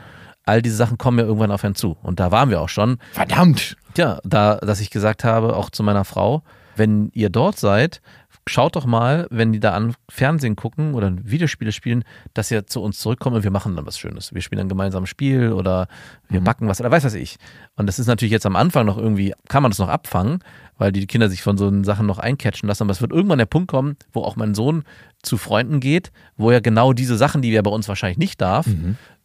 [0.45, 1.97] all diese Sachen kommen ja irgendwann auf einen zu.
[2.01, 2.97] Und da waren wir auch schon.
[3.11, 3.77] Verdammt!
[3.97, 6.43] Ja, da, dass ich gesagt habe, auch zu meiner Frau,
[6.75, 8.01] wenn ihr dort seid,
[8.47, 12.81] schaut doch mal, wenn die da an Fernsehen gucken oder Videospiele spielen, dass ihr zu
[12.81, 14.33] uns zurückkommt und wir machen dann was Schönes.
[14.33, 15.87] Wir spielen dann gemeinsam ein Spiel oder
[16.29, 17.37] wir backen was oder weiß was ich.
[17.75, 20.39] Und das ist natürlich jetzt am Anfang noch irgendwie, kann man das noch abfangen,
[20.77, 22.83] weil die Kinder sich von so Sachen noch eincatchen lassen.
[22.83, 24.83] Aber es wird irgendwann der Punkt kommen, wo auch mein Sohn
[25.21, 28.65] zu Freunden geht, wo er genau diese Sachen, die er bei uns wahrscheinlich nicht darf,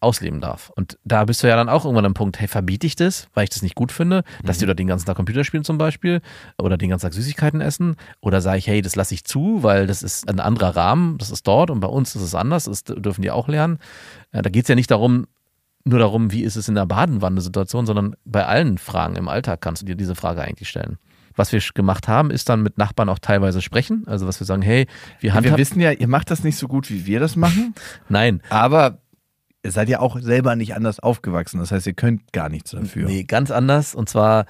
[0.00, 0.71] ausleben darf.
[0.76, 3.45] Und da bist du ja dann auch irgendwann am Punkt, hey, verbiete ich das, weil
[3.45, 6.21] ich das nicht gut finde, dass die dort den ganzen Tag Computer spielen zum Beispiel
[6.59, 9.87] oder den ganzen Tag Süßigkeiten essen oder sage ich, hey, das lasse ich zu, weil
[9.87, 12.85] das ist ein anderer Rahmen, das ist dort und bei uns ist es anders, das
[12.85, 13.79] dürfen die auch lernen.
[14.33, 15.27] Äh, Da geht es ja nicht darum,
[15.85, 19.83] nur darum, wie ist es in der Badenwanne-Situation, sondern bei allen Fragen im Alltag kannst
[19.83, 20.99] du dir diese Frage eigentlich stellen.
[21.37, 24.05] Was wir gemacht haben, ist dann mit Nachbarn auch teilweise sprechen.
[24.07, 24.87] Also was wir sagen, hey,
[25.20, 25.59] wir Wir handhaben.
[25.59, 27.75] wissen ja, ihr macht das nicht so gut, wie wir das machen,
[28.09, 28.99] Nein, aber
[29.70, 31.59] seid ja auch selber nicht anders aufgewachsen.
[31.59, 33.07] Das heißt, ihr könnt gar nichts dafür.
[33.07, 33.94] Nee, ganz anders.
[33.94, 34.46] Und zwar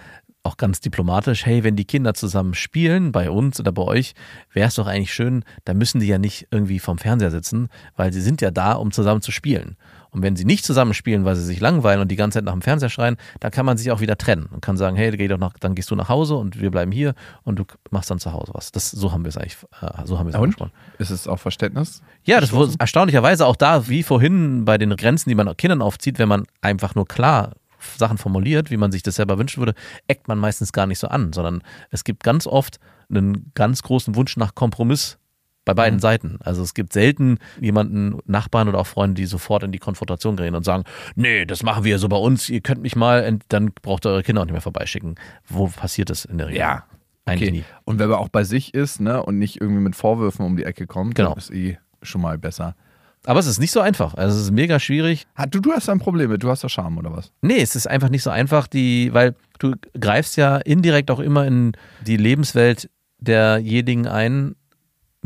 [0.47, 1.45] auch ganz diplomatisch.
[1.45, 4.15] Hey, wenn die Kinder zusammen spielen, bei uns oder bei euch,
[4.53, 8.13] wäre es doch eigentlich schön, da müssen die ja nicht irgendwie vorm Fernseher sitzen, weil
[8.13, 9.77] sie sind ja da, um zusammen zu spielen.
[10.11, 12.53] Und wenn sie nicht zusammen spielen, weil sie sich langweilen und die ganze Zeit nach
[12.53, 15.29] dem Fernseher schreien, dann kann man sich auch wieder trennen und kann sagen, hey, geh
[15.29, 18.19] doch nach, dann gehst du nach Hause und wir bleiben hier und du machst dann
[18.19, 18.73] zu Hause was.
[18.73, 20.73] Das, so haben wir es eigentlich, äh, so haben wir es angesprochen.
[20.99, 22.03] Ist es auch Verständnis?
[22.25, 26.19] Ja, das wurde erstaunlicherweise auch da, wie vorhin bei den Grenzen, die man Kindern aufzieht,
[26.19, 27.53] wenn man einfach nur klar
[27.97, 29.75] Sachen formuliert, wie man sich das selber wünschen würde,
[30.09, 34.15] eckt man meistens gar nicht so an, sondern es gibt ganz oft einen ganz großen
[34.17, 35.19] Wunsch nach Kompromiss
[35.65, 36.39] bei beiden Seiten.
[36.45, 40.55] Also es gibt selten jemanden, Nachbarn oder auch Freunde, die sofort in die Konfrontation gehen
[40.55, 40.85] und sagen,
[41.17, 44.23] nee, das machen wir so bei uns, ihr könnt mich mal, dann braucht ihr eure
[44.23, 45.17] Kinder auch nicht mehr vorbeischicken.
[45.49, 46.61] Wo passiert das in der Regel?
[46.61, 46.85] Ja.
[47.29, 47.59] Eigentlich Okay.
[47.59, 47.65] nie.
[47.85, 50.63] Und wenn man auch bei sich ist ne, und nicht irgendwie mit Vorwürfen um die
[50.65, 51.31] Ecke kommt, Genau.
[51.31, 52.77] dann ist eh schon mal besser.
[53.27, 54.15] Aber es ist nicht so einfach.
[54.15, 55.27] Also es ist mega schwierig.
[55.35, 57.33] Ah, du, du hast ein Problem mit, du hast doch Charme oder was?
[57.43, 61.45] Nee, es ist einfach nicht so einfach, die, weil du greifst ja indirekt auch immer
[61.45, 61.73] in
[62.07, 64.55] die Lebenswelt derjenigen ein,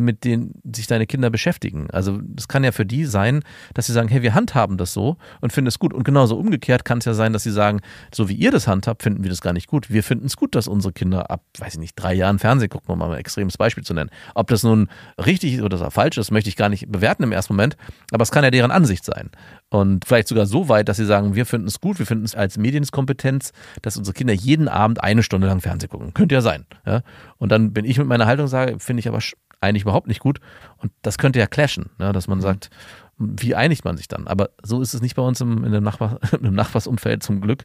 [0.01, 1.89] mit denen sich deine Kinder beschäftigen.
[1.91, 3.43] Also das kann ja für die sein,
[3.75, 5.93] dass sie sagen, hey, wir handhaben das so und finden es gut.
[5.93, 7.81] Und genauso umgekehrt kann es ja sein, dass sie sagen,
[8.13, 9.91] so wie ihr das handhabt, finden wir das gar nicht gut.
[9.91, 12.93] Wir finden es gut, dass unsere Kinder ab, weiß ich nicht, drei Jahren Fernsehen gucken,
[12.93, 14.11] um mal ein extremes Beispiel zu nennen.
[14.35, 14.89] Ob das nun
[15.25, 17.77] richtig oder falsch ist, möchte ich gar nicht bewerten im ersten Moment,
[18.13, 19.31] aber es kann ja deren Ansicht sein.
[19.69, 22.35] Und vielleicht sogar so weit, dass sie sagen, wir finden es gut, wir finden es
[22.35, 26.13] als Medienkompetenz, dass unsere Kinder jeden Abend eine Stunde lang Fernsehen gucken.
[26.13, 26.67] Könnte ja sein.
[26.85, 27.03] Ja?
[27.39, 29.21] Und dann bin ich mit meiner Haltung sage, finde ich aber
[29.61, 30.41] eigentlich überhaupt nicht gut.
[30.79, 32.13] Und das könnte ja clashen, ne?
[32.13, 32.43] dass man Mhm.
[32.43, 32.71] sagt,
[33.19, 34.27] wie einigt man sich dann?
[34.27, 37.65] Aber so ist es nicht bei uns im, in dem, Nachbar, im Nachbarsumfeld zum Glück.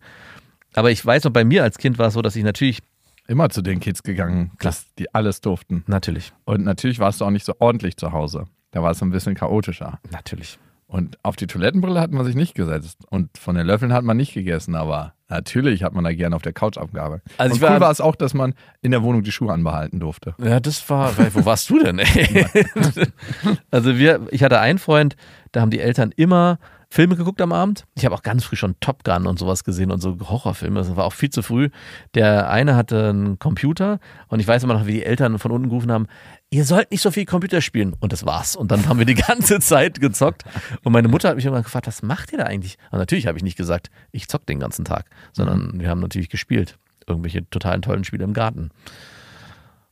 [0.73, 2.81] Aber ich weiß noch, bei mir als Kind war es so, dass ich natürlich,
[3.27, 4.71] Immer zu den Kids gegangen, Klar.
[4.73, 5.84] dass die alles durften.
[5.88, 8.45] natürlich, Und natürlich warst du auch nicht so ordentlich zu Hause.
[8.71, 9.99] Da war es ein bisschen chaotischer.
[10.12, 10.60] natürlich.
[10.95, 12.99] Und auf die Toilettenbrille hat man sich nicht gesetzt.
[13.10, 14.75] Und von den Löffeln hat man nicht gegessen.
[14.75, 17.25] Aber natürlich hat man da gerne auf der Couch abgearbeitet.
[17.38, 19.51] Also und ich cool war- war es auch, dass man in der Wohnung die Schuhe
[19.51, 20.36] anbehalten durfte.
[20.41, 21.99] Ja, das war, weil, wo warst du denn?
[21.99, 22.45] Ey?
[23.71, 25.17] also wir, ich hatte einen Freund,
[25.51, 26.60] da haben die Eltern immer
[26.95, 27.84] Filme geguckt am Abend.
[27.95, 30.79] Ich habe auch ganz früh schon Top Gun und sowas gesehen und so Horrorfilme.
[30.79, 31.67] Das war auch viel zu früh.
[32.13, 35.67] Der eine hatte einen Computer und ich weiß immer noch, wie die Eltern von unten
[35.67, 36.08] gerufen haben,
[36.51, 37.97] ihr sollt nicht so viel Computer spielen.
[37.99, 38.55] Und das war's.
[38.55, 40.43] Und dann haben wir die ganze Zeit gezockt.
[40.86, 42.77] Und meine Mutter hat mich irgendwann gefragt, was macht ihr da eigentlich?
[42.91, 46.29] Und natürlich habe ich nicht gesagt, ich zock den ganzen Tag, sondern wir haben natürlich
[46.29, 46.79] gespielt.
[47.08, 48.69] Irgendwelche totalen tollen Spiele im Garten.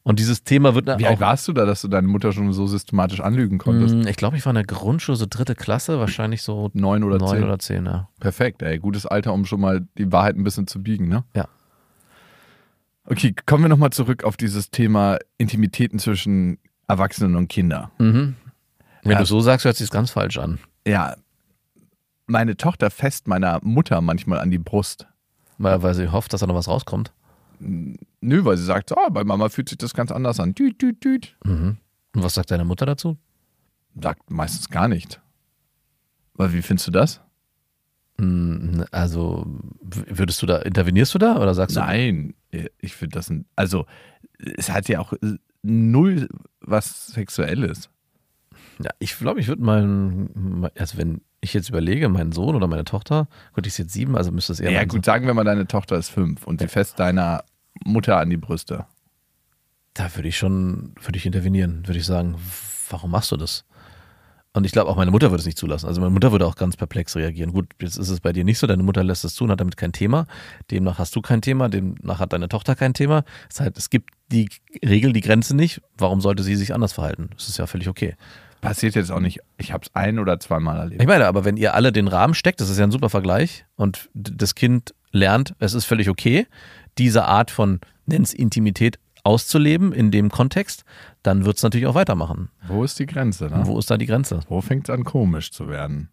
[0.05, 2.51] Und dieses Thema wird Wie auch alt warst du da, dass du deine Mutter schon
[2.51, 3.95] so systematisch anlügen konntest?
[3.95, 7.19] Mm, Ich glaube, ich war in der Grundschule, so dritte Klasse, wahrscheinlich so Neun oder
[7.19, 7.43] neun zehn?
[7.45, 8.09] oder zehn, ja.
[8.19, 8.79] Perfekt, ey.
[8.79, 11.23] Gutes Alter, um schon mal die Wahrheit ein bisschen zu biegen, ne?
[11.33, 11.47] Ja.
[13.05, 17.89] Okay, kommen wir nochmal zurück auf dieses Thema Intimitäten zwischen Erwachsenen und Kindern.
[17.97, 18.35] Mhm.
[19.03, 19.19] Wenn Ja.
[19.19, 20.59] du so sagst, hört sich ganz falsch an.
[20.87, 21.15] Ja,
[22.27, 25.07] meine Tochter fest meiner Mutter manchmal an die Brust.
[25.57, 27.13] Weil, weil sie hofft, dass da noch was rauskommt.
[27.59, 30.53] Nö, weil sie sagt, oh, bei Mama fühlt sich das ganz anders an.
[30.55, 31.35] Düt, düt, düt.
[31.45, 31.77] Mhm.
[32.15, 33.17] Und was sagt deine Mutter dazu?
[33.99, 35.21] Sagt meistens gar nicht.
[36.33, 37.21] Weil wie findest du das?
[38.17, 39.45] Mm, Also,
[39.81, 42.33] würdest du da, intervenierst du da oder sagst Nein,
[42.79, 43.85] ich finde das, ein, also
[44.37, 46.29] es hat ja auch äh, null
[46.61, 47.89] was Sexuelles.
[48.79, 52.85] Ja, ich glaube, ich würde meinen, also wenn ich jetzt überlege, meinen Sohn oder meine
[52.85, 55.43] Tochter, gut, ich ist jetzt sieben, also müsste es eher Ja, gut, sagen wir mal,
[55.43, 57.43] deine Tochter ist fünf und sie fest deiner
[57.83, 58.85] Mutter an die Brüste.
[59.93, 62.35] Da würde ich schon, würde ich intervenieren, würde ich sagen,
[62.89, 63.65] warum machst du das?
[64.55, 65.87] Und ich glaube, auch meine Mutter würde es nicht zulassen.
[65.87, 67.51] Also meine Mutter würde auch ganz perplex reagieren.
[67.53, 69.59] Gut, jetzt ist es bei dir nicht so, deine Mutter lässt es zu und hat
[69.59, 70.27] damit kein Thema.
[70.69, 73.23] Demnach hast du kein Thema, demnach hat deine Tochter kein Thema.
[73.49, 74.49] Das heißt, es gibt die
[74.85, 75.81] Regel, die Grenze nicht.
[75.97, 77.31] Warum sollte sie sich anders verhalten?
[77.35, 78.15] Das ist ja völlig okay.
[78.63, 79.39] Passiert jetzt auch nicht.
[79.57, 81.01] Ich habe es ein oder zweimal erlebt.
[81.01, 83.65] Ich meine, aber wenn ihr alle den Rahmen steckt, das ist ja ein super Vergleich
[83.75, 86.47] und das Kind lernt, es ist völlig okay,
[86.97, 90.85] diese Art von, nenn's Intimität auszuleben in dem Kontext,
[91.23, 92.49] dann wird es natürlich auch weitermachen.
[92.65, 93.47] Wo ist die Grenze?
[93.47, 93.63] Ne?
[93.65, 94.39] Wo ist da die Grenze?
[94.47, 96.09] Wo fängt es an, komisch zu werden?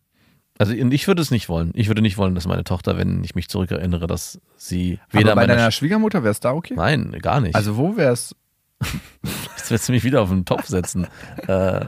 [0.58, 1.70] Also ich würde es nicht wollen.
[1.74, 5.42] Ich würde nicht wollen, dass meine Tochter, wenn ich mich zurückerinnere, dass sie weder Aber
[5.42, 6.74] bei deiner Schwiegermutter wäre es da okay?
[6.74, 7.54] Nein, gar nicht.
[7.54, 8.34] Also wo wäre es?
[9.56, 11.06] Jetzt willst du mich wieder auf den Topf setzen.
[11.46, 11.86] äh,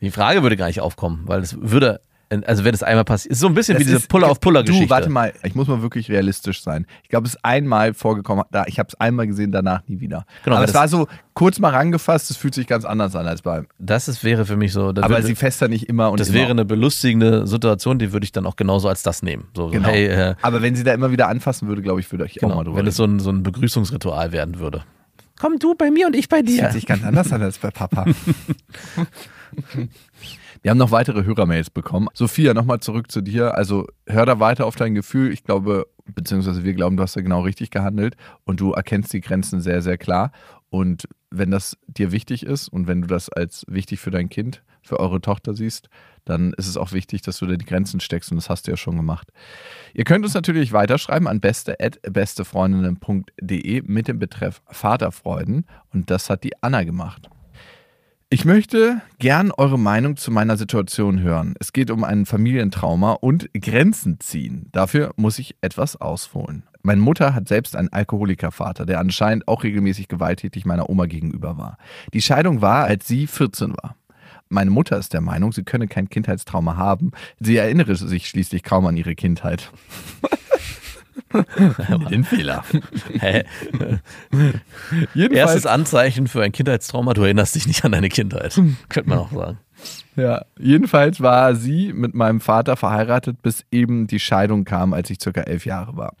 [0.00, 2.00] die Frage würde gar nicht aufkommen, weil es würde,
[2.46, 4.86] also wenn es einmal passiert, ist so ein bisschen wie diese Puller-auf-Puller-Geschichte.
[4.86, 6.86] Du, warte mal, ich muss mal wirklich realistisch sein.
[7.02, 10.24] Ich glaube, es ist einmal vorgekommen, da, ich habe es einmal gesehen, danach nie wieder.
[10.44, 13.26] Genau, aber es das- war so kurz mal rangefasst, es fühlt sich ganz anders an
[13.26, 13.66] als beim.
[13.78, 14.92] Das ist, wäre für mich so.
[14.92, 16.38] das Aber würde- sie fest da nicht immer und Das immer.
[16.38, 19.48] wäre eine belustigende Situation, die würde ich dann auch genauso als das nehmen.
[19.56, 19.88] So, so Genau.
[19.88, 22.40] hey, äh, aber wenn sie da immer wieder anfassen würde, glaube ich, würde ich auch
[22.48, 24.84] genau, mal drüber wenn es so ein, so ein Begrüßungsritual werden würde.
[25.42, 26.60] Komm du bei mir und ich bei Das dir.
[26.60, 28.04] fühlt sich ganz anders an als bei Papa.
[30.62, 32.06] Wir haben noch weitere Hörermails bekommen.
[32.14, 33.56] Sophia, nochmal zurück zu dir.
[33.56, 35.32] Also hör da weiter auf dein Gefühl.
[35.32, 39.20] Ich glaube, beziehungsweise wir glauben, du hast da genau richtig gehandelt und du erkennst die
[39.20, 40.30] Grenzen sehr, sehr klar.
[40.70, 44.62] Und wenn das dir wichtig ist und wenn du das als wichtig für dein Kind,
[44.82, 45.88] für eure Tochter siehst,
[46.24, 48.72] dann ist es auch wichtig, dass du da die Grenzen steckst und das hast du
[48.72, 49.28] ja schon gemacht.
[49.94, 56.62] Ihr könnt uns natürlich weiterschreiben an beste.bestefreundinnen.de mit dem Betreff Vaterfreuden und das hat die
[56.62, 57.28] Anna gemacht.
[58.32, 61.54] Ich möchte gern eure Meinung zu meiner Situation hören.
[61.60, 64.70] Es geht um ein Familientrauma und Grenzen ziehen.
[64.72, 66.62] Dafür muss ich etwas ausholen.
[66.80, 71.76] Meine Mutter hat selbst einen Alkoholikervater, der anscheinend auch regelmäßig gewalttätig meiner Oma gegenüber war.
[72.14, 73.96] Die Scheidung war, als sie 14 war.
[74.52, 77.12] Meine Mutter ist der Meinung, sie könne kein Kindheitstrauma haben.
[77.40, 79.72] Sie erinnere sich schließlich kaum an ihre Kindheit.
[82.10, 82.62] Den Fehler.
[83.18, 83.44] Hä?
[85.14, 88.60] Jedenfalls, Erstes Anzeichen für ein Kindheitstrauma, du erinnerst dich nicht an deine Kindheit.
[88.90, 89.58] Könnte man auch sagen.
[90.14, 95.20] Ja, jedenfalls war sie mit meinem Vater verheiratet, bis eben die Scheidung kam, als ich
[95.22, 96.14] circa elf Jahre war.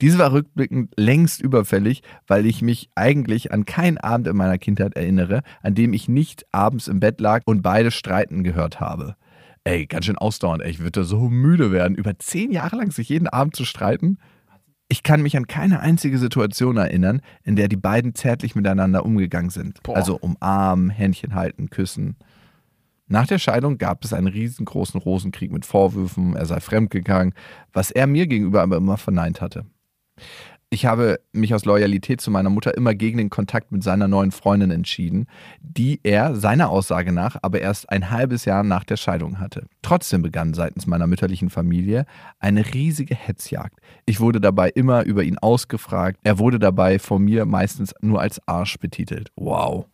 [0.00, 4.96] Diese war rückblickend längst überfällig, weil ich mich eigentlich an keinen Abend in meiner Kindheit
[4.96, 9.14] erinnere, an dem ich nicht abends im Bett lag und beide streiten gehört habe.
[9.64, 13.08] Ey, ganz schön ausdauernd, ey, ich würde so müde werden, über zehn Jahre lang sich
[13.08, 14.18] jeden Abend zu streiten.
[14.88, 19.50] Ich kann mich an keine einzige Situation erinnern, in der die beiden zärtlich miteinander umgegangen
[19.50, 19.82] sind.
[19.82, 19.96] Boah.
[19.96, 22.16] Also umarmen, Händchen halten, küssen.
[23.06, 27.34] Nach der Scheidung gab es einen riesengroßen Rosenkrieg mit Vorwürfen, er sei fremdgegangen,
[27.72, 29.66] was er mir gegenüber aber immer verneint hatte.
[30.74, 34.32] Ich habe mich aus Loyalität zu meiner Mutter immer gegen den Kontakt mit seiner neuen
[34.32, 35.26] Freundin entschieden,
[35.60, 39.66] die er seiner Aussage nach aber erst ein halbes Jahr nach der Scheidung hatte.
[39.82, 42.06] Trotzdem begann seitens meiner mütterlichen Familie
[42.40, 43.78] eine riesige Hetzjagd.
[44.04, 46.18] Ich wurde dabei immer über ihn ausgefragt.
[46.24, 49.30] Er wurde dabei von mir meistens nur als Arsch betitelt.
[49.36, 49.86] Wow.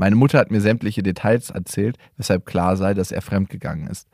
[0.00, 4.08] Meine Mutter hat mir sämtliche Details erzählt, weshalb klar sei, dass er fremdgegangen ist.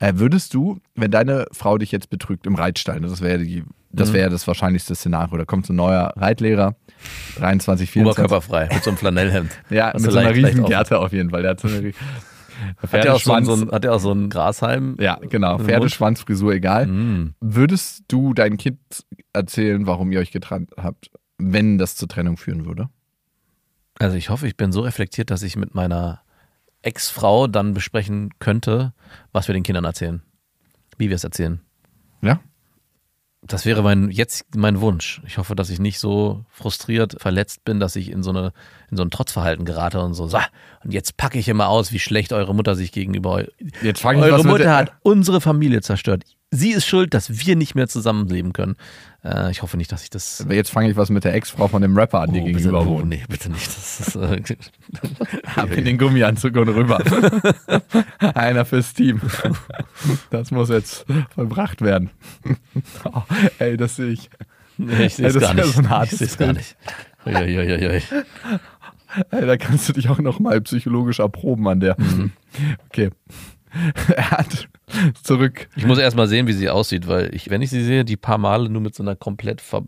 [0.00, 4.08] Äh, würdest du, wenn deine Frau dich jetzt betrügt im Reitstall, das wäre die, das
[4.10, 4.14] Mhm.
[4.14, 6.74] wäre das wahrscheinlichste Szenario, da kommt so ein neuer Reitlehrer,
[7.38, 8.24] 23, 24.
[8.24, 9.52] Oberkörperfrei, mit so einem Flanellhemd.
[9.70, 10.68] Ja, Hast mit so einer riesen auf.
[10.70, 11.42] Gerte auf jeden Fall.
[11.42, 11.92] Der hat so eine
[12.82, 14.96] Hat der, auch so, ein, hat auch so einen Grashalm?
[14.98, 15.58] ja, genau.
[15.58, 16.88] Pferdeschwanzfrisur, egal.
[16.88, 17.34] Mm.
[17.40, 18.80] Würdest du deinem Kind
[19.32, 22.88] erzählen, warum ihr euch getrennt habt, wenn das zur Trennung führen würde?
[23.98, 26.22] Also ich hoffe, ich bin so reflektiert, dass ich mit meiner
[26.82, 28.92] Ex-Frau dann besprechen könnte,
[29.32, 30.22] was wir den Kindern erzählen.
[30.96, 31.60] Wie wir es erzählen.
[32.22, 32.40] Ja?
[33.42, 35.22] Das wäre mein jetzt mein Wunsch.
[35.24, 38.52] Ich hoffe, dass ich nicht so frustriert, verletzt bin, dass ich in so eine
[38.90, 40.26] in so ein Trotzverhalten gerate und so.
[40.26, 40.38] So,
[40.82, 43.44] und jetzt packe ich immer aus, wie schlecht eure Mutter sich gegenüber
[43.80, 46.24] Jetzt frage ich, Eure Mutter hat unsere Familie zerstört.
[46.50, 48.76] Sie ist schuld, dass wir nicht mehr zusammenleben können.
[49.22, 50.46] Äh, ich hoffe nicht, dass ich das.
[50.48, 52.82] Jetzt fange ich was mit der Ex-Frau von dem Rapper an, die Oh, bitte, gegenüber
[52.82, 53.08] oh, wohnt.
[53.08, 53.66] nee, bitte nicht.
[53.66, 54.42] Das ist, äh,
[55.56, 57.02] Hab in den Gummianzug und rüber.
[58.34, 59.20] Einer fürs Team.
[60.30, 62.10] Das muss jetzt vollbracht werden.
[63.04, 63.22] Oh,
[63.58, 64.30] ey, das sehe ich.
[64.78, 66.76] nee, ich sehe es gar so ein hartes ich sehe es gar nicht.
[67.26, 68.02] Uiuiuiui.
[69.30, 71.96] Ey, da kannst du dich auch noch mal psychologisch erproben an der.
[72.00, 72.32] Mhm.
[72.88, 73.10] Okay.
[74.16, 74.68] Er hat
[75.22, 75.68] zurück.
[75.76, 78.16] Ich muss erst mal sehen, wie sie aussieht, weil ich, wenn ich sie sehe, die
[78.16, 79.82] paar Male nur mit so einer komplett ver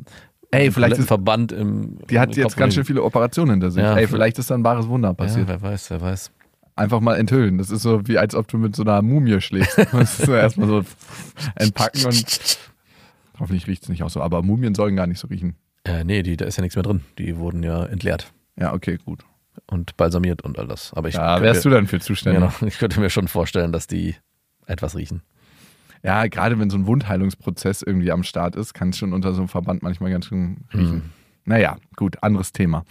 [0.53, 1.99] Ey, vielleicht ist- Verband im.
[2.11, 3.83] Die hat jetzt ganz schön viele Operationen hinter sich.
[3.83, 5.47] Ja, Ey, vielleicht ist da ein wahres Wunder Ja, passiert.
[5.49, 6.33] wer weiß, wer weiß.
[6.77, 7.59] Einfach mal enthüllen.
[7.59, 9.77] Das ist so wie als ob du mit so einer Mumie schläfst.
[9.93, 10.83] Das ist so erstmal so
[11.55, 12.59] entpacken und
[13.39, 14.21] hoffentlich riecht es nicht auch so.
[14.23, 15.55] Aber Mumien sollen gar nicht so riechen.
[15.85, 17.03] Äh, nee, die, da ist ja nichts mehr drin.
[17.19, 19.21] Die wurden ja entleert Ja, okay, gut.
[19.67, 20.93] und balsamiert und all das.
[20.95, 22.41] Aber ich, Da wärst du könnte, dann für zuständig.
[22.43, 24.15] genau, ich könnte mir schon vorstellen, dass die
[24.71, 25.23] etwas riechen.
[26.03, 29.41] Ja, gerade wenn so ein Wundheilungsprozess irgendwie am Start ist, kann es schon unter so
[29.41, 30.95] einem Verband manchmal ganz schön riechen.
[30.95, 31.03] Mhm.
[31.45, 32.85] Naja, gut, anderes Thema.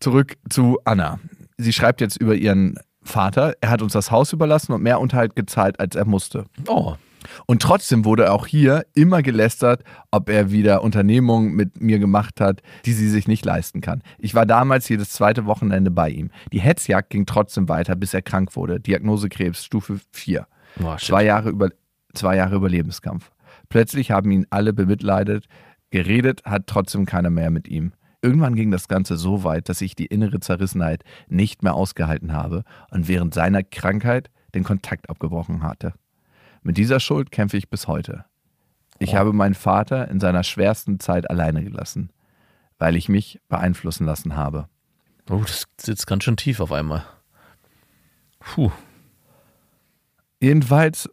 [0.00, 1.18] Zurück zu Anna.
[1.58, 3.54] Sie schreibt jetzt über ihren Vater.
[3.60, 6.44] Er hat uns das Haus überlassen und mehr Unterhalt gezahlt, als er musste.
[6.66, 6.94] Oh,
[7.46, 12.62] Und trotzdem wurde auch hier immer gelästert, ob er wieder Unternehmungen mit mir gemacht hat,
[12.86, 14.02] die sie sich nicht leisten kann.
[14.18, 16.30] Ich war damals jedes zweite Wochenende bei ihm.
[16.52, 18.80] Die Hetzjagd ging trotzdem weiter, bis er krank wurde.
[18.80, 20.46] Diagnose Krebs, Stufe 4.
[20.82, 20.96] oh.
[20.96, 21.70] Zwei Jahre, über,
[22.14, 23.30] zwei Jahre Überlebenskampf.
[23.68, 25.46] Plötzlich haben ihn alle bemitleidet.
[25.90, 27.92] Geredet hat trotzdem keiner mehr mit ihm.
[28.22, 32.64] Irgendwann ging das Ganze so weit, dass ich die innere Zerrissenheit nicht mehr ausgehalten habe
[32.90, 35.94] und während seiner Krankheit den Kontakt abgebrochen hatte.
[36.62, 38.24] Mit dieser Schuld kämpfe ich bis heute.
[38.98, 39.14] Ich Oh.
[39.14, 42.10] habe meinen Vater in seiner schwersten Zeit alleine gelassen,
[42.78, 44.68] weil ich mich beeinflussen lassen habe.
[45.30, 47.04] Oh, das sitzt ganz schön tief auf einmal.
[48.40, 48.70] Puh.
[50.40, 51.08] Jedenfalls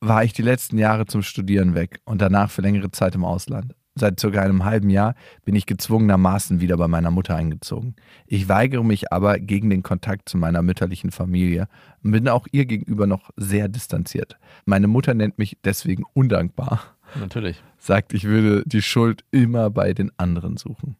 [0.00, 3.74] war ich die letzten Jahre zum Studieren weg und danach für längere Zeit im Ausland.
[3.96, 7.96] Seit circa einem halben Jahr bin ich gezwungenermaßen wieder bei meiner Mutter eingezogen.
[8.26, 11.66] Ich weigere mich aber gegen den Kontakt zu meiner mütterlichen Familie
[12.04, 14.38] und bin auch ihr gegenüber noch sehr distanziert.
[14.66, 16.80] Meine Mutter nennt mich deswegen undankbar,
[17.18, 17.60] Natürlich.
[17.78, 20.94] sagt, ich würde die Schuld immer bei den anderen suchen.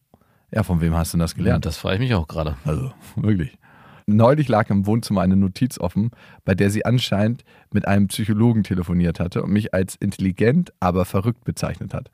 [0.50, 1.66] Ja, von wem hast du das Ja, gelernt?
[1.66, 2.56] das frage ich mich auch gerade.
[2.64, 3.56] Also, wirklich.
[4.10, 6.12] Neulich lag im Wohnzimmer eine Notiz offen,
[6.46, 7.44] bei der sie anscheinend
[7.74, 12.10] mit einem Psychologen telefoniert hatte und mich als intelligent, aber verrückt bezeichnet hat.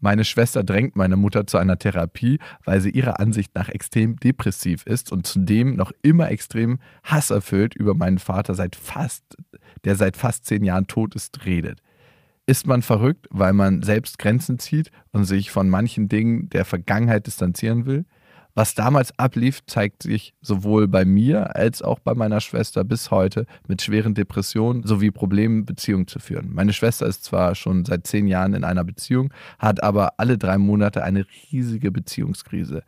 [0.00, 4.84] Meine Schwester drängt meine Mutter zu einer Therapie, weil sie ihrer Ansicht nach extrem depressiv
[4.86, 9.36] ist und zudem noch immer extrem hasserfüllt über meinen Vater seit fast,
[9.84, 11.80] der seit fast zehn Jahren tot ist, redet.
[12.46, 17.28] Ist man verrückt, weil man selbst Grenzen zieht und sich von manchen Dingen der Vergangenheit
[17.28, 18.04] distanzieren will?
[18.60, 23.46] Was damals ablief, zeigt sich sowohl bei mir als auch bei meiner Schwester bis heute
[23.66, 26.52] mit schweren Depressionen sowie Problemen, Beziehungen zu führen.
[26.52, 30.58] Meine Schwester ist zwar schon seit zehn Jahren in einer Beziehung, hat aber alle drei
[30.58, 32.82] Monate eine riesige Beziehungskrise.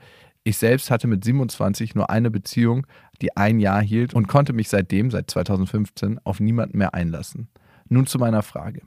[0.44, 2.86] Ich selbst hatte mit 27 nur eine Beziehung,
[3.22, 7.48] die ein Jahr hielt und konnte mich seitdem, seit 2015, auf niemanden mehr einlassen.
[7.88, 8.82] Nun zu meiner Frage.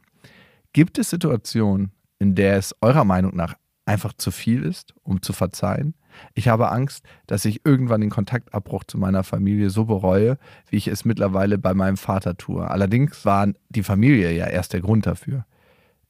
[0.71, 5.33] Gibt es Situationen, in der es eurer Meinung nach einfach zu viel ist, um zu
[5.33, 5.93] verzeihen?
[6.33, 10.37] Ich habe Angst, dass ich irgendwann den Kontaktabbruch zu meiner Familie so bereue,
[10.69, 12.69] wie ich es mittlerweile bei meinem Vater tue.
[12.69, 15.45] Allerdings war die Familie ja erst der Grund dafür.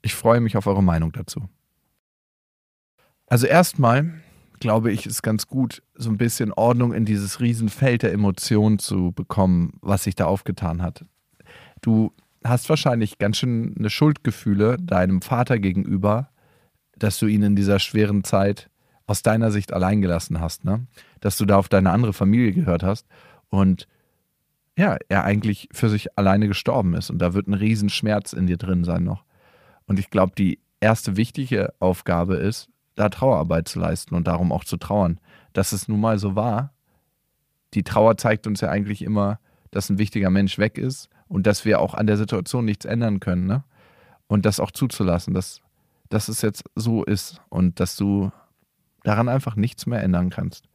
[0.01, 1.49] Ich freue mich auf eure Meinung dazu.
[3.27, 4.13] Also erstmal
[4.59, 9.11] glaube ich, ist ganz gut, so ein bisschen Ordnung in dieses Riesenfeld der Emotionen zu
[9.11, 11.05] bekommen, was sich da aufgetan hat.
[11.81, 16.29] Du hast wahrscheinlich ganz schön eine Schuldgefühle deinem Vater gegenüber,
[16.97, 18.69] dass du ihn in dieser schweren Zeit
[19.07, 20.87] aus deiner Sicht allein gelassen hast, ne?
[21.19, 23.07] Dass du da auf deine andere Familie gehört hast
[23.49, 23.87] und
[24.77, 28.57] ja, er eigentlich für sich alleine gestorben ist und da wird ein Riesenschmerz in dir
[28.57, 29.23] drin sein noch.
[29.87, 34.63] Und ich glaube, die erste wichtige Aufgabe ist, da Trauerarbeit zu leisten und darum auch
[34.63, 35.19] zu trauern,
[35.53, 36.73] dass es nun mal so war.
[37.73, 39.39] Die Trauer zeigt uns ja eigentlich immer,
[39.71, 43.19] dass ein wichtiger Mensch weg ist und dass wir auch an der Situation nichts ändern
[43.19, 43.63] können, ne?
[44.27, 45.61] Und das auch zuzulassen, dass,
[46.09, 48.31] dass es jetzt so ist und dass du
[49.03, 50.67] daran einfach nichts mehr ändern kannst.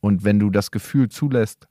[0.00, 1.68] Und wenn du das Gefühl zulässt,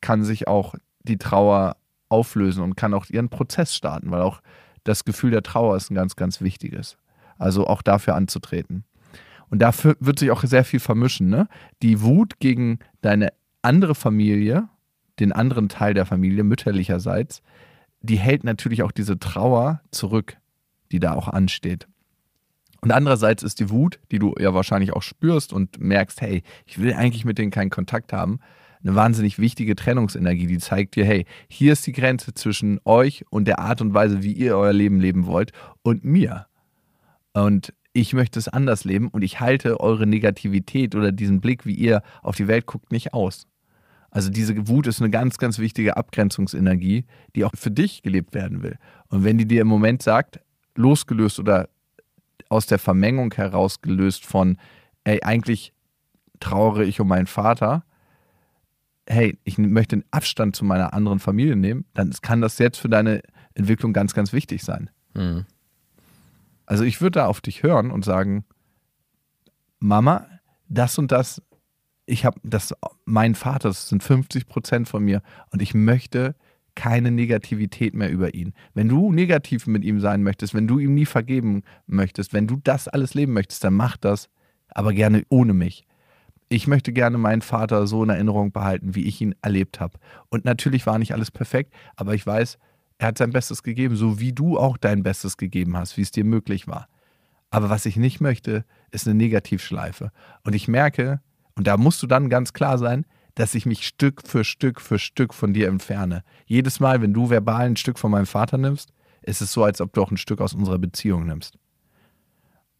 [0.00, 1.76] kann sich auch die Trauer
[2.08, 4.40] auflösen und kann auch ihren Prozess starten, weil auch
[4.84, 6.96] das Gefühl der Trauer ist ein ganz, ganz wichtiges.
[7.38, 8.84] Also auch dafür anzutreten.
[9.50, 11.28] Und dafür wird sich auch sehr viel vermischen.
[11.28, 11.48] Ne?
[11.82, 13.32] Die Wut gegen deine
[13.62, 14.68] andere Familie,
[15.20, 17.42] den anderen Teil der Familie, mütterlicherseits,
[18.00, 20.36] die hält natürlich auch diese Trauer zurück,
[20.92, 21.88] die da auch ansteht.
[22.80, 26.78] Und andererseits ist die Wut, die du ja wahrscheinlich auch spürst und merkst, hey, ich
[26.78, 28.40] will eigentlich mit denen keinen Kontakt haben,
[28.82, 33.48] eine wahnsinnig wichtige Trennungsenergie, die zeigt dir, hey, hier ist die Grenze zwischen euch und
[33.48, 36.46] der Art und Weise, wie ihr euer Leben leben wollt und mir.
[37.32, 41.74] Und ich möchte es anders leben und ich halte eure Negativität oder diesen Blick, wie
[41.74, 43.46] ihr auf die Welt guckt, nicht aus.
[44.10, 48.62] Also diese Wut ist eine ganz, ganz wichtige Abgrenzungsenergie, die auch für dich gelebt werden
[48.62, 48.78] will.
[49.08, 50.40] Und wenn die dir im Moment sagt,
[50.74, 51.68] losgelöst oder
[52.48, 54.58] aus der Vermengung herausgelöst von,
[55.04, 55.72] ey, eigentlich
[56.40, 57.84] trauere ich um meinen Vater,
[59.08, 62.88] hey, ich möchte den Abstand zu meiner anderen Familie nehmen, dann kann das jetzt für
[62.88, 63.22] deine
[63.54, 64.90] Entwicklung ganz, ganz wichtig sein.
[65.14, 65.46] Mhm.
[66.66, 68.44] Also ich würde da auf dich hören und sagen,
[69.78, 70.26] Mama,
[70.68, 71.40] das und das,
[72.06, 76.34] ich habe das, mein Vater, das sind 50 Prozent von mir und ich möchte
[76.76, 78.52] keine Negativität mehr über ihn.
[78.74, 82.60] Wenn du negativ mit ihm sein möchtest, wenn du ihm nie vergeben möchtest, wenn du
[82.62, 84.28] das alles leben möchtest, dann mach das,
[84.68, 85.84] aber gerne ohne mich.
[86.48, 89.98] Ich möchte gerne meinen Vater so in Erinnerung behalten, wie ich ihn erlebt habe.
[90.28, 92.58] Und natürlich war nicht alles perfekt, aber ich weiß,
[92.98, 96.12] er hat sein Bestes gegeben, so wie du auch dein Bestes gegeben hast, wie es
[96.12, 96.88] dir möglich war.
[97.50, 100.12] Aber was ich nicht möchte, ist eine Negativschleife.
[100.44, 101.20] Und ich merke,
[101.54, 104.98] und da musst du dann ganz klar sein, dass ich mich Stück für Stück für
[104.98, 106.24] Stück von dir entferne.
[106.46, 109.80] Jedes Mal, wenn du verbal ein Stück von meinem Vater nimmst, ist es so, als
[109.80, 111.58] ob du auch ein Stück aus unserer Beziehung nimmst.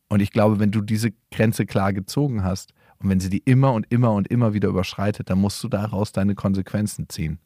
[0.09, 3.73] Und ich glaube, wenn du diese Grenze klar gezogen hast und wenn sie die immer
[3.75, 7.39] und immer und immer wieder überschreitet, dann musst du daraus deine Konsequenzen ziehen.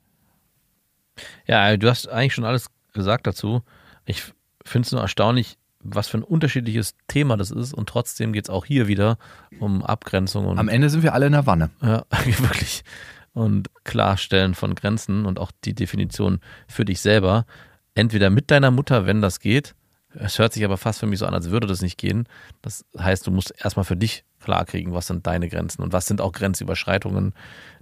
[1.47, 3.63] Ja, du hast eigentlich schon alles gesagt dazu.
[4.05, 4.23] Ich
[4.65, 8.51] finde es nur erstaunlich, was für ein unterschiedliches Thema das ist und trotzdem geht es
[8.51, 9.19] auch hier wieder
[9.59, 10.47] um Abgrenzung.
[10.47, 11.71] Und, Am Ende sind wir alle in der Wanne.
[11.83, 12.85] Ja, wirklich.
[13.33, 17.47] Und Klarstellen von Grenzen und auch die Definition für dich selber.
[17.95, 19.75] Entweder mit deiner Mutter, wenn das geht.
[20.13, 22.27] Es hört sich aber fast für mich so an, als würde das nicht gehen.
[22.63, 26.21] Das heißt, du musst erstmal für dich klarkriegen, was sind deine Grenzen und was sind
[26.21, 27.33] auch Grenzüberschreitungen,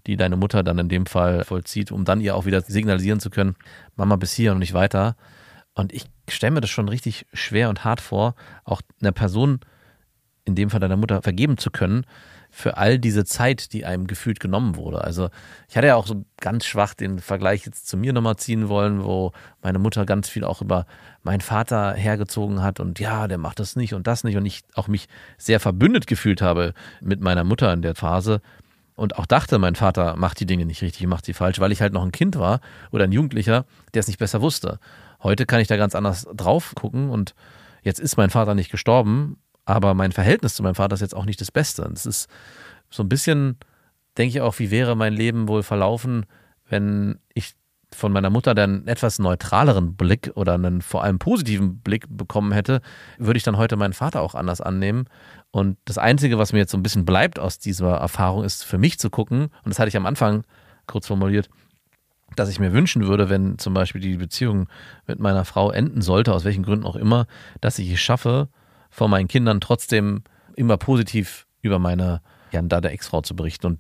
[0.07, 3.31] die deine Mutter dann in dem Fall vollzieht, um dann ihr auch wieder signalisieren zu
[3.31, 3.57] können,
[3.97, 5.17] Mama bis hier und nicht weiter.
[5.79, 9.61] Und ich stelle mir das schon richtig schwer und hart vor, auch einer Person,
[10.45, 12.05] in dem Fall deiner Mutter, vergeben zu können
[12.51, 15.05] für all diese Zeit, die einem gefühlt genommen wurde.
[15.05, 15.31] Also
[15.69, 19.05] ich hatte ja auch so ganz schwach den Vergleich jetzt zu mir nochmal ziehen wollen,
[19.05, 19.31] wo
[19.63, 20.85] meine Mutter ganz viel auch über
[21.23, 24.63] meinen Vater hergezogen hat und ja, der macht das nicht und das nicht und ich
[24.75, 28.41] auch mich sehr verbündet gefühlt habe mit meiner Mutter in der Phase
[28.97, 31.81] und auch dachte, mein Vater macht die Dinge nicht richtig, macht sie falsch, weil ich
[31.81, 32.61] halt noch ein Kind war
[32.91, 33.65] oder ein Jugendlicher,
[33.95, 34.81] der es nicht besser wusste.
[35.23, 37.35] Heute kann ich da ganz anders drauf gucken und
[37.83, 41.25] jetzt ist mein Vater nicht gestorben, aber mein Verhältnis zu meinem Vater ist jetzt auch
[41.25, 41.83] nicht das Beste.
[41.93, 42.29] Es ist
[42.91, 43.59] so ein bisschen,
[44.17, 46.27] denke ich auch, wie wäre mein Leben wohl verlaufen,
[46.69, 47.55] wenn ich
[47.95, 52.81] von meiner Mutter dann etwas neutraleren Blick oder einen vor allem positiven Blick bekommen hätte,
[53.19, 55.07] würde ich dann heute meinen Vater auch anders annehmen.
[55.51, 58.79] Und das Einzige, was mir jetzt so ein bisschen bleibt aus dieser Erfahrung, ist für
[58.79, 60.45] mich zu gucken, und das hatte ich am Anfang
[60.87, 61.49] kurz formuliert,
[62.37, 64.69] dass ich mir wünschen würde, wenn zum Beispiel die Beziehung
[65.07, 67.27] mit meiner Frau enden sollte, aus welchen Gründen auch immer,
[67.61, 68.49] dass ich es schaffe,
[68.91, 70.23] vor meinen Kindern trotzdem
[70.55, 72.21] immer positiv über meine,
[72.53, 73.67] ja, da der Ex-Frau zu berichten.
[73.67, 73.79] Und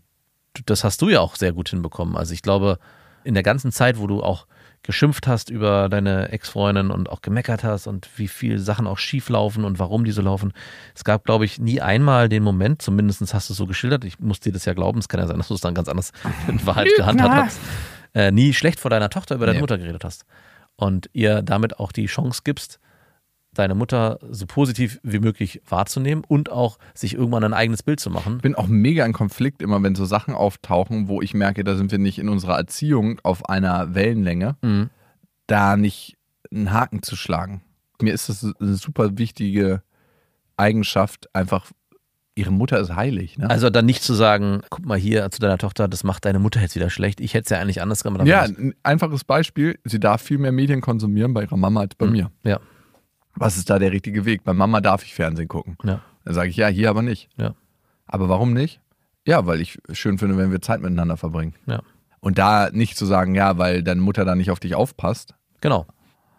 [0.66, 2.16] das hast du ja auch sehr gut hinbekommen.
[2.16, 2.78] Also ich glaube,
[3.24, 4.46] in der ganzen Zeit, wo du auch
[4.82, 9.28] geschimpft hast über deine Ex-Freundin und auch gemeckert hast und wie viele Sachen auch schief
[9.28, 10.52] laufen und warum die so laufen.
[10.94, 14.20] Es gab, glaube ich, nie einmal den Moment, zumindest hast du es so geschildert, ich
[14.20, 16.12] muss dir das ja glauben, es kann ja sein, dass du es dann ganz anders
[16.48, 17.58] in Wahrheit gehandhabt hast
[18.18, 19.62] äh, nie schlecht vor deiner Tochter über deine nee.
[19.62, 20.24] Mutter geredet hast.
[20.74, 22.81] Und ihr damit auch die Chance gibst,
[23.54, 28.11] deine Mutter so positiv wie möglich wahrzunehmen und auch sich irgendwann ein eigenes Bild zu
[28.11, 28.37] machen.
[28.37, 31.76] Ich bin auch mega in Konflikt immer, wenn so Sachen auftauchen, wo ich merke, da
[31.76, 34.90] sind wir nicht in unserer Erziehung auf einer Wellenlänge, mhm.
[35.46, 36.16] da nicht
[36.52, 37.62] einen Haken zu schlagen.
[38.00, 39.83] Mir ist das eine super wichtige
[40.57, 41.66] Eigenschaft einfach,
[42.38, 43.37] ihre Mutter ist heilig.
[43.38, 43.51] Ne?
[43.51, 46.61] Also dann nicht zu sagen, guck mal hier zu deiner Tochter, das macht deine Mutter
[46.61, 47.20] jetzt wieder schlecht.
[47.20, 48.27] Ich hätte es ja eigentlich anders gemacht.
[48.27, 52.07] ja, ein einfaches Beispiel, sie darf viel mehr Medien konsumieren bei ihrer Mama als bei
[52.07, 52.12] Mhm.
[52.12, 52.31] mir.
[52.44, 52.61] Ja.
[53.35, 54.42] Was ist da der richtige Weg?
[54.44, 55.76] Bei Mama darf ich Fernsehen gucken.
[55.84, 56.01] Ja.
[56.24, 57.28] Dann sage ich, ja, hier aber nicht.
[57.36, 57.55] Ja.
[58.07, 58.80] Aber warum nicht?
[59.26, 61.55] Ja, weil ich schön finde, wenn wir Zeit miteinander verbringen.
[61.66, 61.82] Ja.
[62.20, 65.86] Und da nicht zu sagen, ja, weil deine Mutter da nicht auf dich aufpasst, Genau.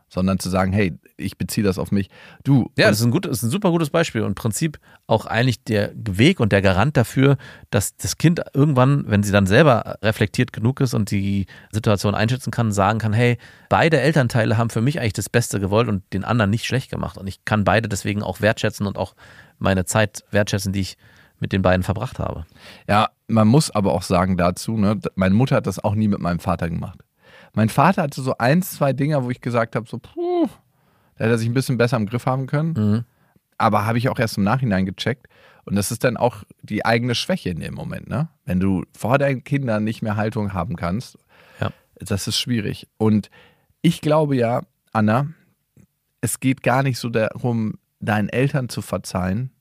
[0.09, 2.09] Sondern zu sagen, hey, ich beziehe das auf mich.
[2.43, 5.25] Du, Ja, das ist, ein gut, ist ein super gutes Beispiel und im Prinzip auch
[5.25, 7.37] eigentlich der Weg und der Garant dafür,
[7.69, 12.51] dass das Kind irgendwann, wenn sie dann selber reflektiert genug ist und die Situation einschätzen
[12.51, 13.37] kann, sagen kann, hey,
[13.69, 17.17] beide Elternteile haben für mich eigentlich das Beste gewollt und den anderen nicht schlecht gemacht
[17.17, 19.15] und ich kann beide deswegen auch wertschätzen und auch
[19.59, 20.97] meine Zeit wertschätzen, die ich
[21.39, 22.45] mit den beiden verbracht habe.
[22.87, 26.19] Ja, man muss aber auch sagen dazu, ne, meine Mutter hat das auch nie mit
[26.19, 26.99] meinem Vater gemacht.
[27.53, 30.47] Mein Vater hatte so ein, zwei Dinger, wo ich gesagt habe, so, puh,
[31.15, 32.73] da hätte er sich ein bisschen besser im Griff haben können.
[32.73, 33.05] Mhm.
[33.57, 35.27] Aber habe ich auch erst im Nachhinein gecheckt.
[35.65, 38.29] Und das ist dann auch die eigene Schwäche in dem Moment, ne?
[38.45, 41.17] Wenn du vor deinen Kindern nicht mehr Haltung haben kannst,
[41.59, 41.71] Ja.
[41.99, 42.87] das ist schwierig.
[42.97, 43.29] Und
[43.81, 44.61] ich glaube ja,
[44.93, 45.27] Anna,
[46.21, 49.51] es geht gar nicht so darum, deinen Eltern zu verzeihen.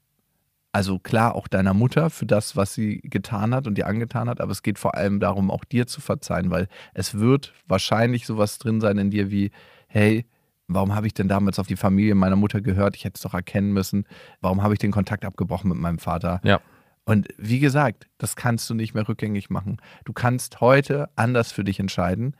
[0.72, 4.40] Also klar, auch deiner Mutter für das, was sie getan hat und dir angetan hat,
[4.40, 8.58] aber es geht vor allem darum, auch dir zu verzeihen, weil es wird wahrscheinlich sowas
[8.58, 9.50] drin sein in dir wie,
[9.86, 10.26] hey,
[10.66, 12.96] warum habe ich denn damals auf die Familie meiner Mutter gehört?
[12.96, 14.04] Ich hätte es doch erkennen müssen.
[14.40, 16.40] Warum habe ich den Kontakt abgebrochen mit meinem Vater?
[16.44, 16.60] Ja.
[17.04, 19.78] Und wie gesagt, das kannst du nicht mehr rückgängig machen.
[20.04, 22.36] Du kannst heute anders für dich entscheiden.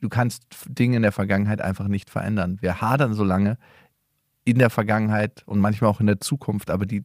[0.00, 2.56] Du kannst Dinge in der Vergangenheit einfach nicht verändern.
[2.62, 3.58] Wir hadern so lange
[4.46, 7.04] in der Vergangenheit und manchmal auch in der Zukunft, aber die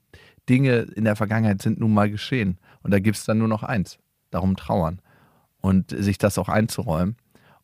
[0.50, 2.58] Dinge in der Vergangenheit sind nun mal geschehen.
[2.84, 4.00] Und da gibt es dann nur noch eins,
[4.32, 5.02] darum trauern
[5.62, 7.16] und sich das auch einzuräumen.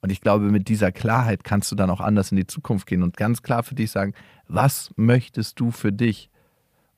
[0.02, 3.04] Und ich glaube, mit dieser Klarheit kannst du dann auch anders in die Zukunft gehen
[3.04, 4.14] und ganz klar für dich sagen,
[4.48, 6.30] was möchtest du für dich?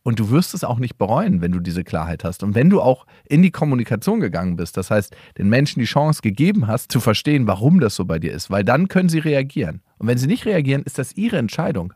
[0.04, 2.42] Und du wirst es auch nicht bereuen, wenn du diese Klarheit hast.
[2.44, 6.22] Und wenn du auch in die Kommunikation gegangen bist, das heißt, den Menschen die Chance
[6.22, 9.82] gegeben hast, zu verstehen, warum das so bei dir ist, weil dann können sie reagieren.
[9.98, 11.94] Und wenn sie nicht reagieren, ist das ihre Entscheidung,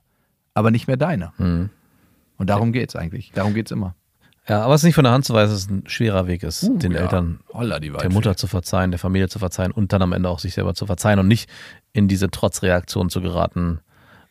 [0.53, 1.31] aber nicht mehr deine.
[1.37, 1.69] Mhm.
[2.37, 3.31] Und darum geht es eigentlich.
[3.33, 3.95] Darum geht es immer.
[4.47, 6.43] Ja, aber es ist nicht von der Hand zu weisen, dass es ein schwerer Weg
[6.43, 6.99] ist, Uh, den ja.
[6.99, 8.11] Eltern Holla, der.
[8.11, 10.85] Mutter zu verzeihen, der Familie zu verzeihen und dann am Ende auch sich selber zu
[10.85, 11.49] verzeihen und nicht
[11.93, 13.79] in diese Trotzreaktion zu geraten.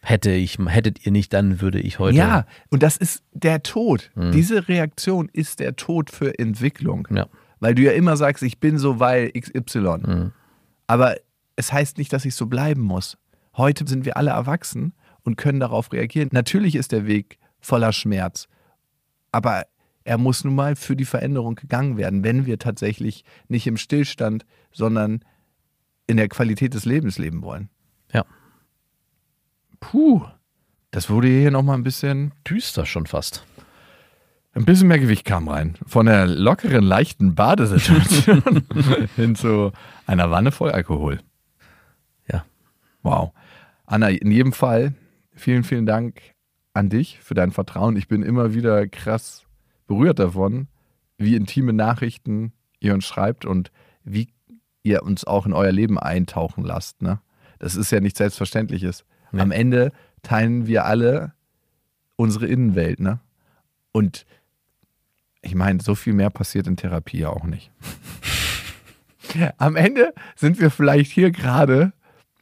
[0.05, 2.19] Hätte ich, hättet ihr nicht, dann würde ich heute.
[2.19, 4.11] Ja, und das ist der Tod.
[4.17, 4.33] Mhm.
[4.33, 7.07] Diese Reaktion ist der Tod für Entwicklung.
[7.11, 7.29] Ja.
[7.61, 9.79] Weil du ja immer sagst, ich bin so, weil XY.
[9.79, 10.33] Mhm.
[10.89, 11.15] Aber
[11.55, 13.17] es heißt nicht, dass ich so bleiben muss.
[13.57, 14.93] Heute sind wir alle erwachsen
[15.23, 16.29] und können darauf reagieren.
[16.33, 18.49] Natürlich ist der Weg voller Schmerz,
[19.31, 19.65] aber
[20.05, 24.45] er muss nun mal für die Veränderung gegangen werden, wenn wir tatsächlich nicht im Stillstand,
[24.73, 25.25] sondern
[26.07, 27.69] in der Qualität des Lebens leben wollen.
[28.13, 28.25] Ja.
[29.81, 30.25] Puh,
[30.91, 33.47] das wurde hier nochmal ein bisschen Düster schon fast.
[34.55, 35.79] ein bisschen mehr Gewicht kam rein.
[35.87, 38.65] Von der lockeren, leichten Badesituation
[39.17, 39.73] hin zu
[40.07, 41.21] einer Wanne voll Alkohol.
[42.31, 42.45] Ja.
[43.03, 43.33] Wow.
[43.87, 44.95] Anna, in jedem Fall
[45.35, 46.21] vielen, vielen Dank
[46.75, 47.97] an dich für dein Vertrauen.
[47.97, 49.47] Ich bin immer wieder krass
[49.87, 50.69] berührt davon,
[51.19, 53.71] wie intime Nachrichten ihr uns schreibt und
[54.05, 54.29] wie
[54.83, 57.03] ihr uns auch in euer Leben eintauchen lasst.
[57.03, 57.21] Ne?
[57.59, 59.05] Das ist ja nichts Selbstverständliches.
[59.31, 59.41] Nee.
[59.41, 59.93] Am Ende
[60.23, 61.33] teilen wir alle
[62.17, 63.01] unsere Innenwelt.
[63.01, 63.21] Ne?
[63.93, 64.27] Und
[65.43, 67.71] ich meine, so viel mehr passiert in Therapie ja auch nicht.
[69.59, 71.93] Am Ende sind wir vielleicht hier gerade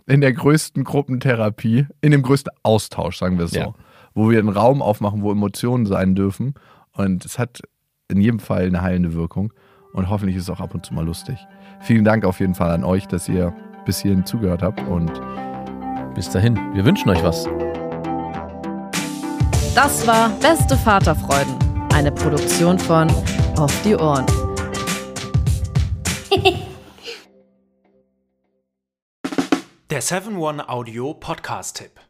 [0.07, 3.75] in der größten Gruppentherapie, in dem größten Austausch, sagen wir es so, Ja.
[4.15, 6.55] Wo wir einen Raum aufmachen, wo Emotionen sein dürfen.
[6.93, 7.63] Und es hat
[8.09, 9.53] in jedem Fall eine heilende Wirkung.
[9.93, 11.45] Und hoffentlich ist es auch ab und zu mal lustig.
[11.81, 13.53] Vielen Dank auf jeden Fall an euch, dass ihr
[13.85, 14.81] bis hierhin zugehört habt.
[14.87, 15.13] Und
[16.15, 17.45] Bis dahin, wir wünschen euch was.
[19.75, 21.55] Das war Beste Vaterfreuden,
[21.95, 23.09] eine Produktion von
[23.57, 24.27] Auf die Ohren.
[29.91, 32.10] Der 7-One-Audio-Podcast-Tipp.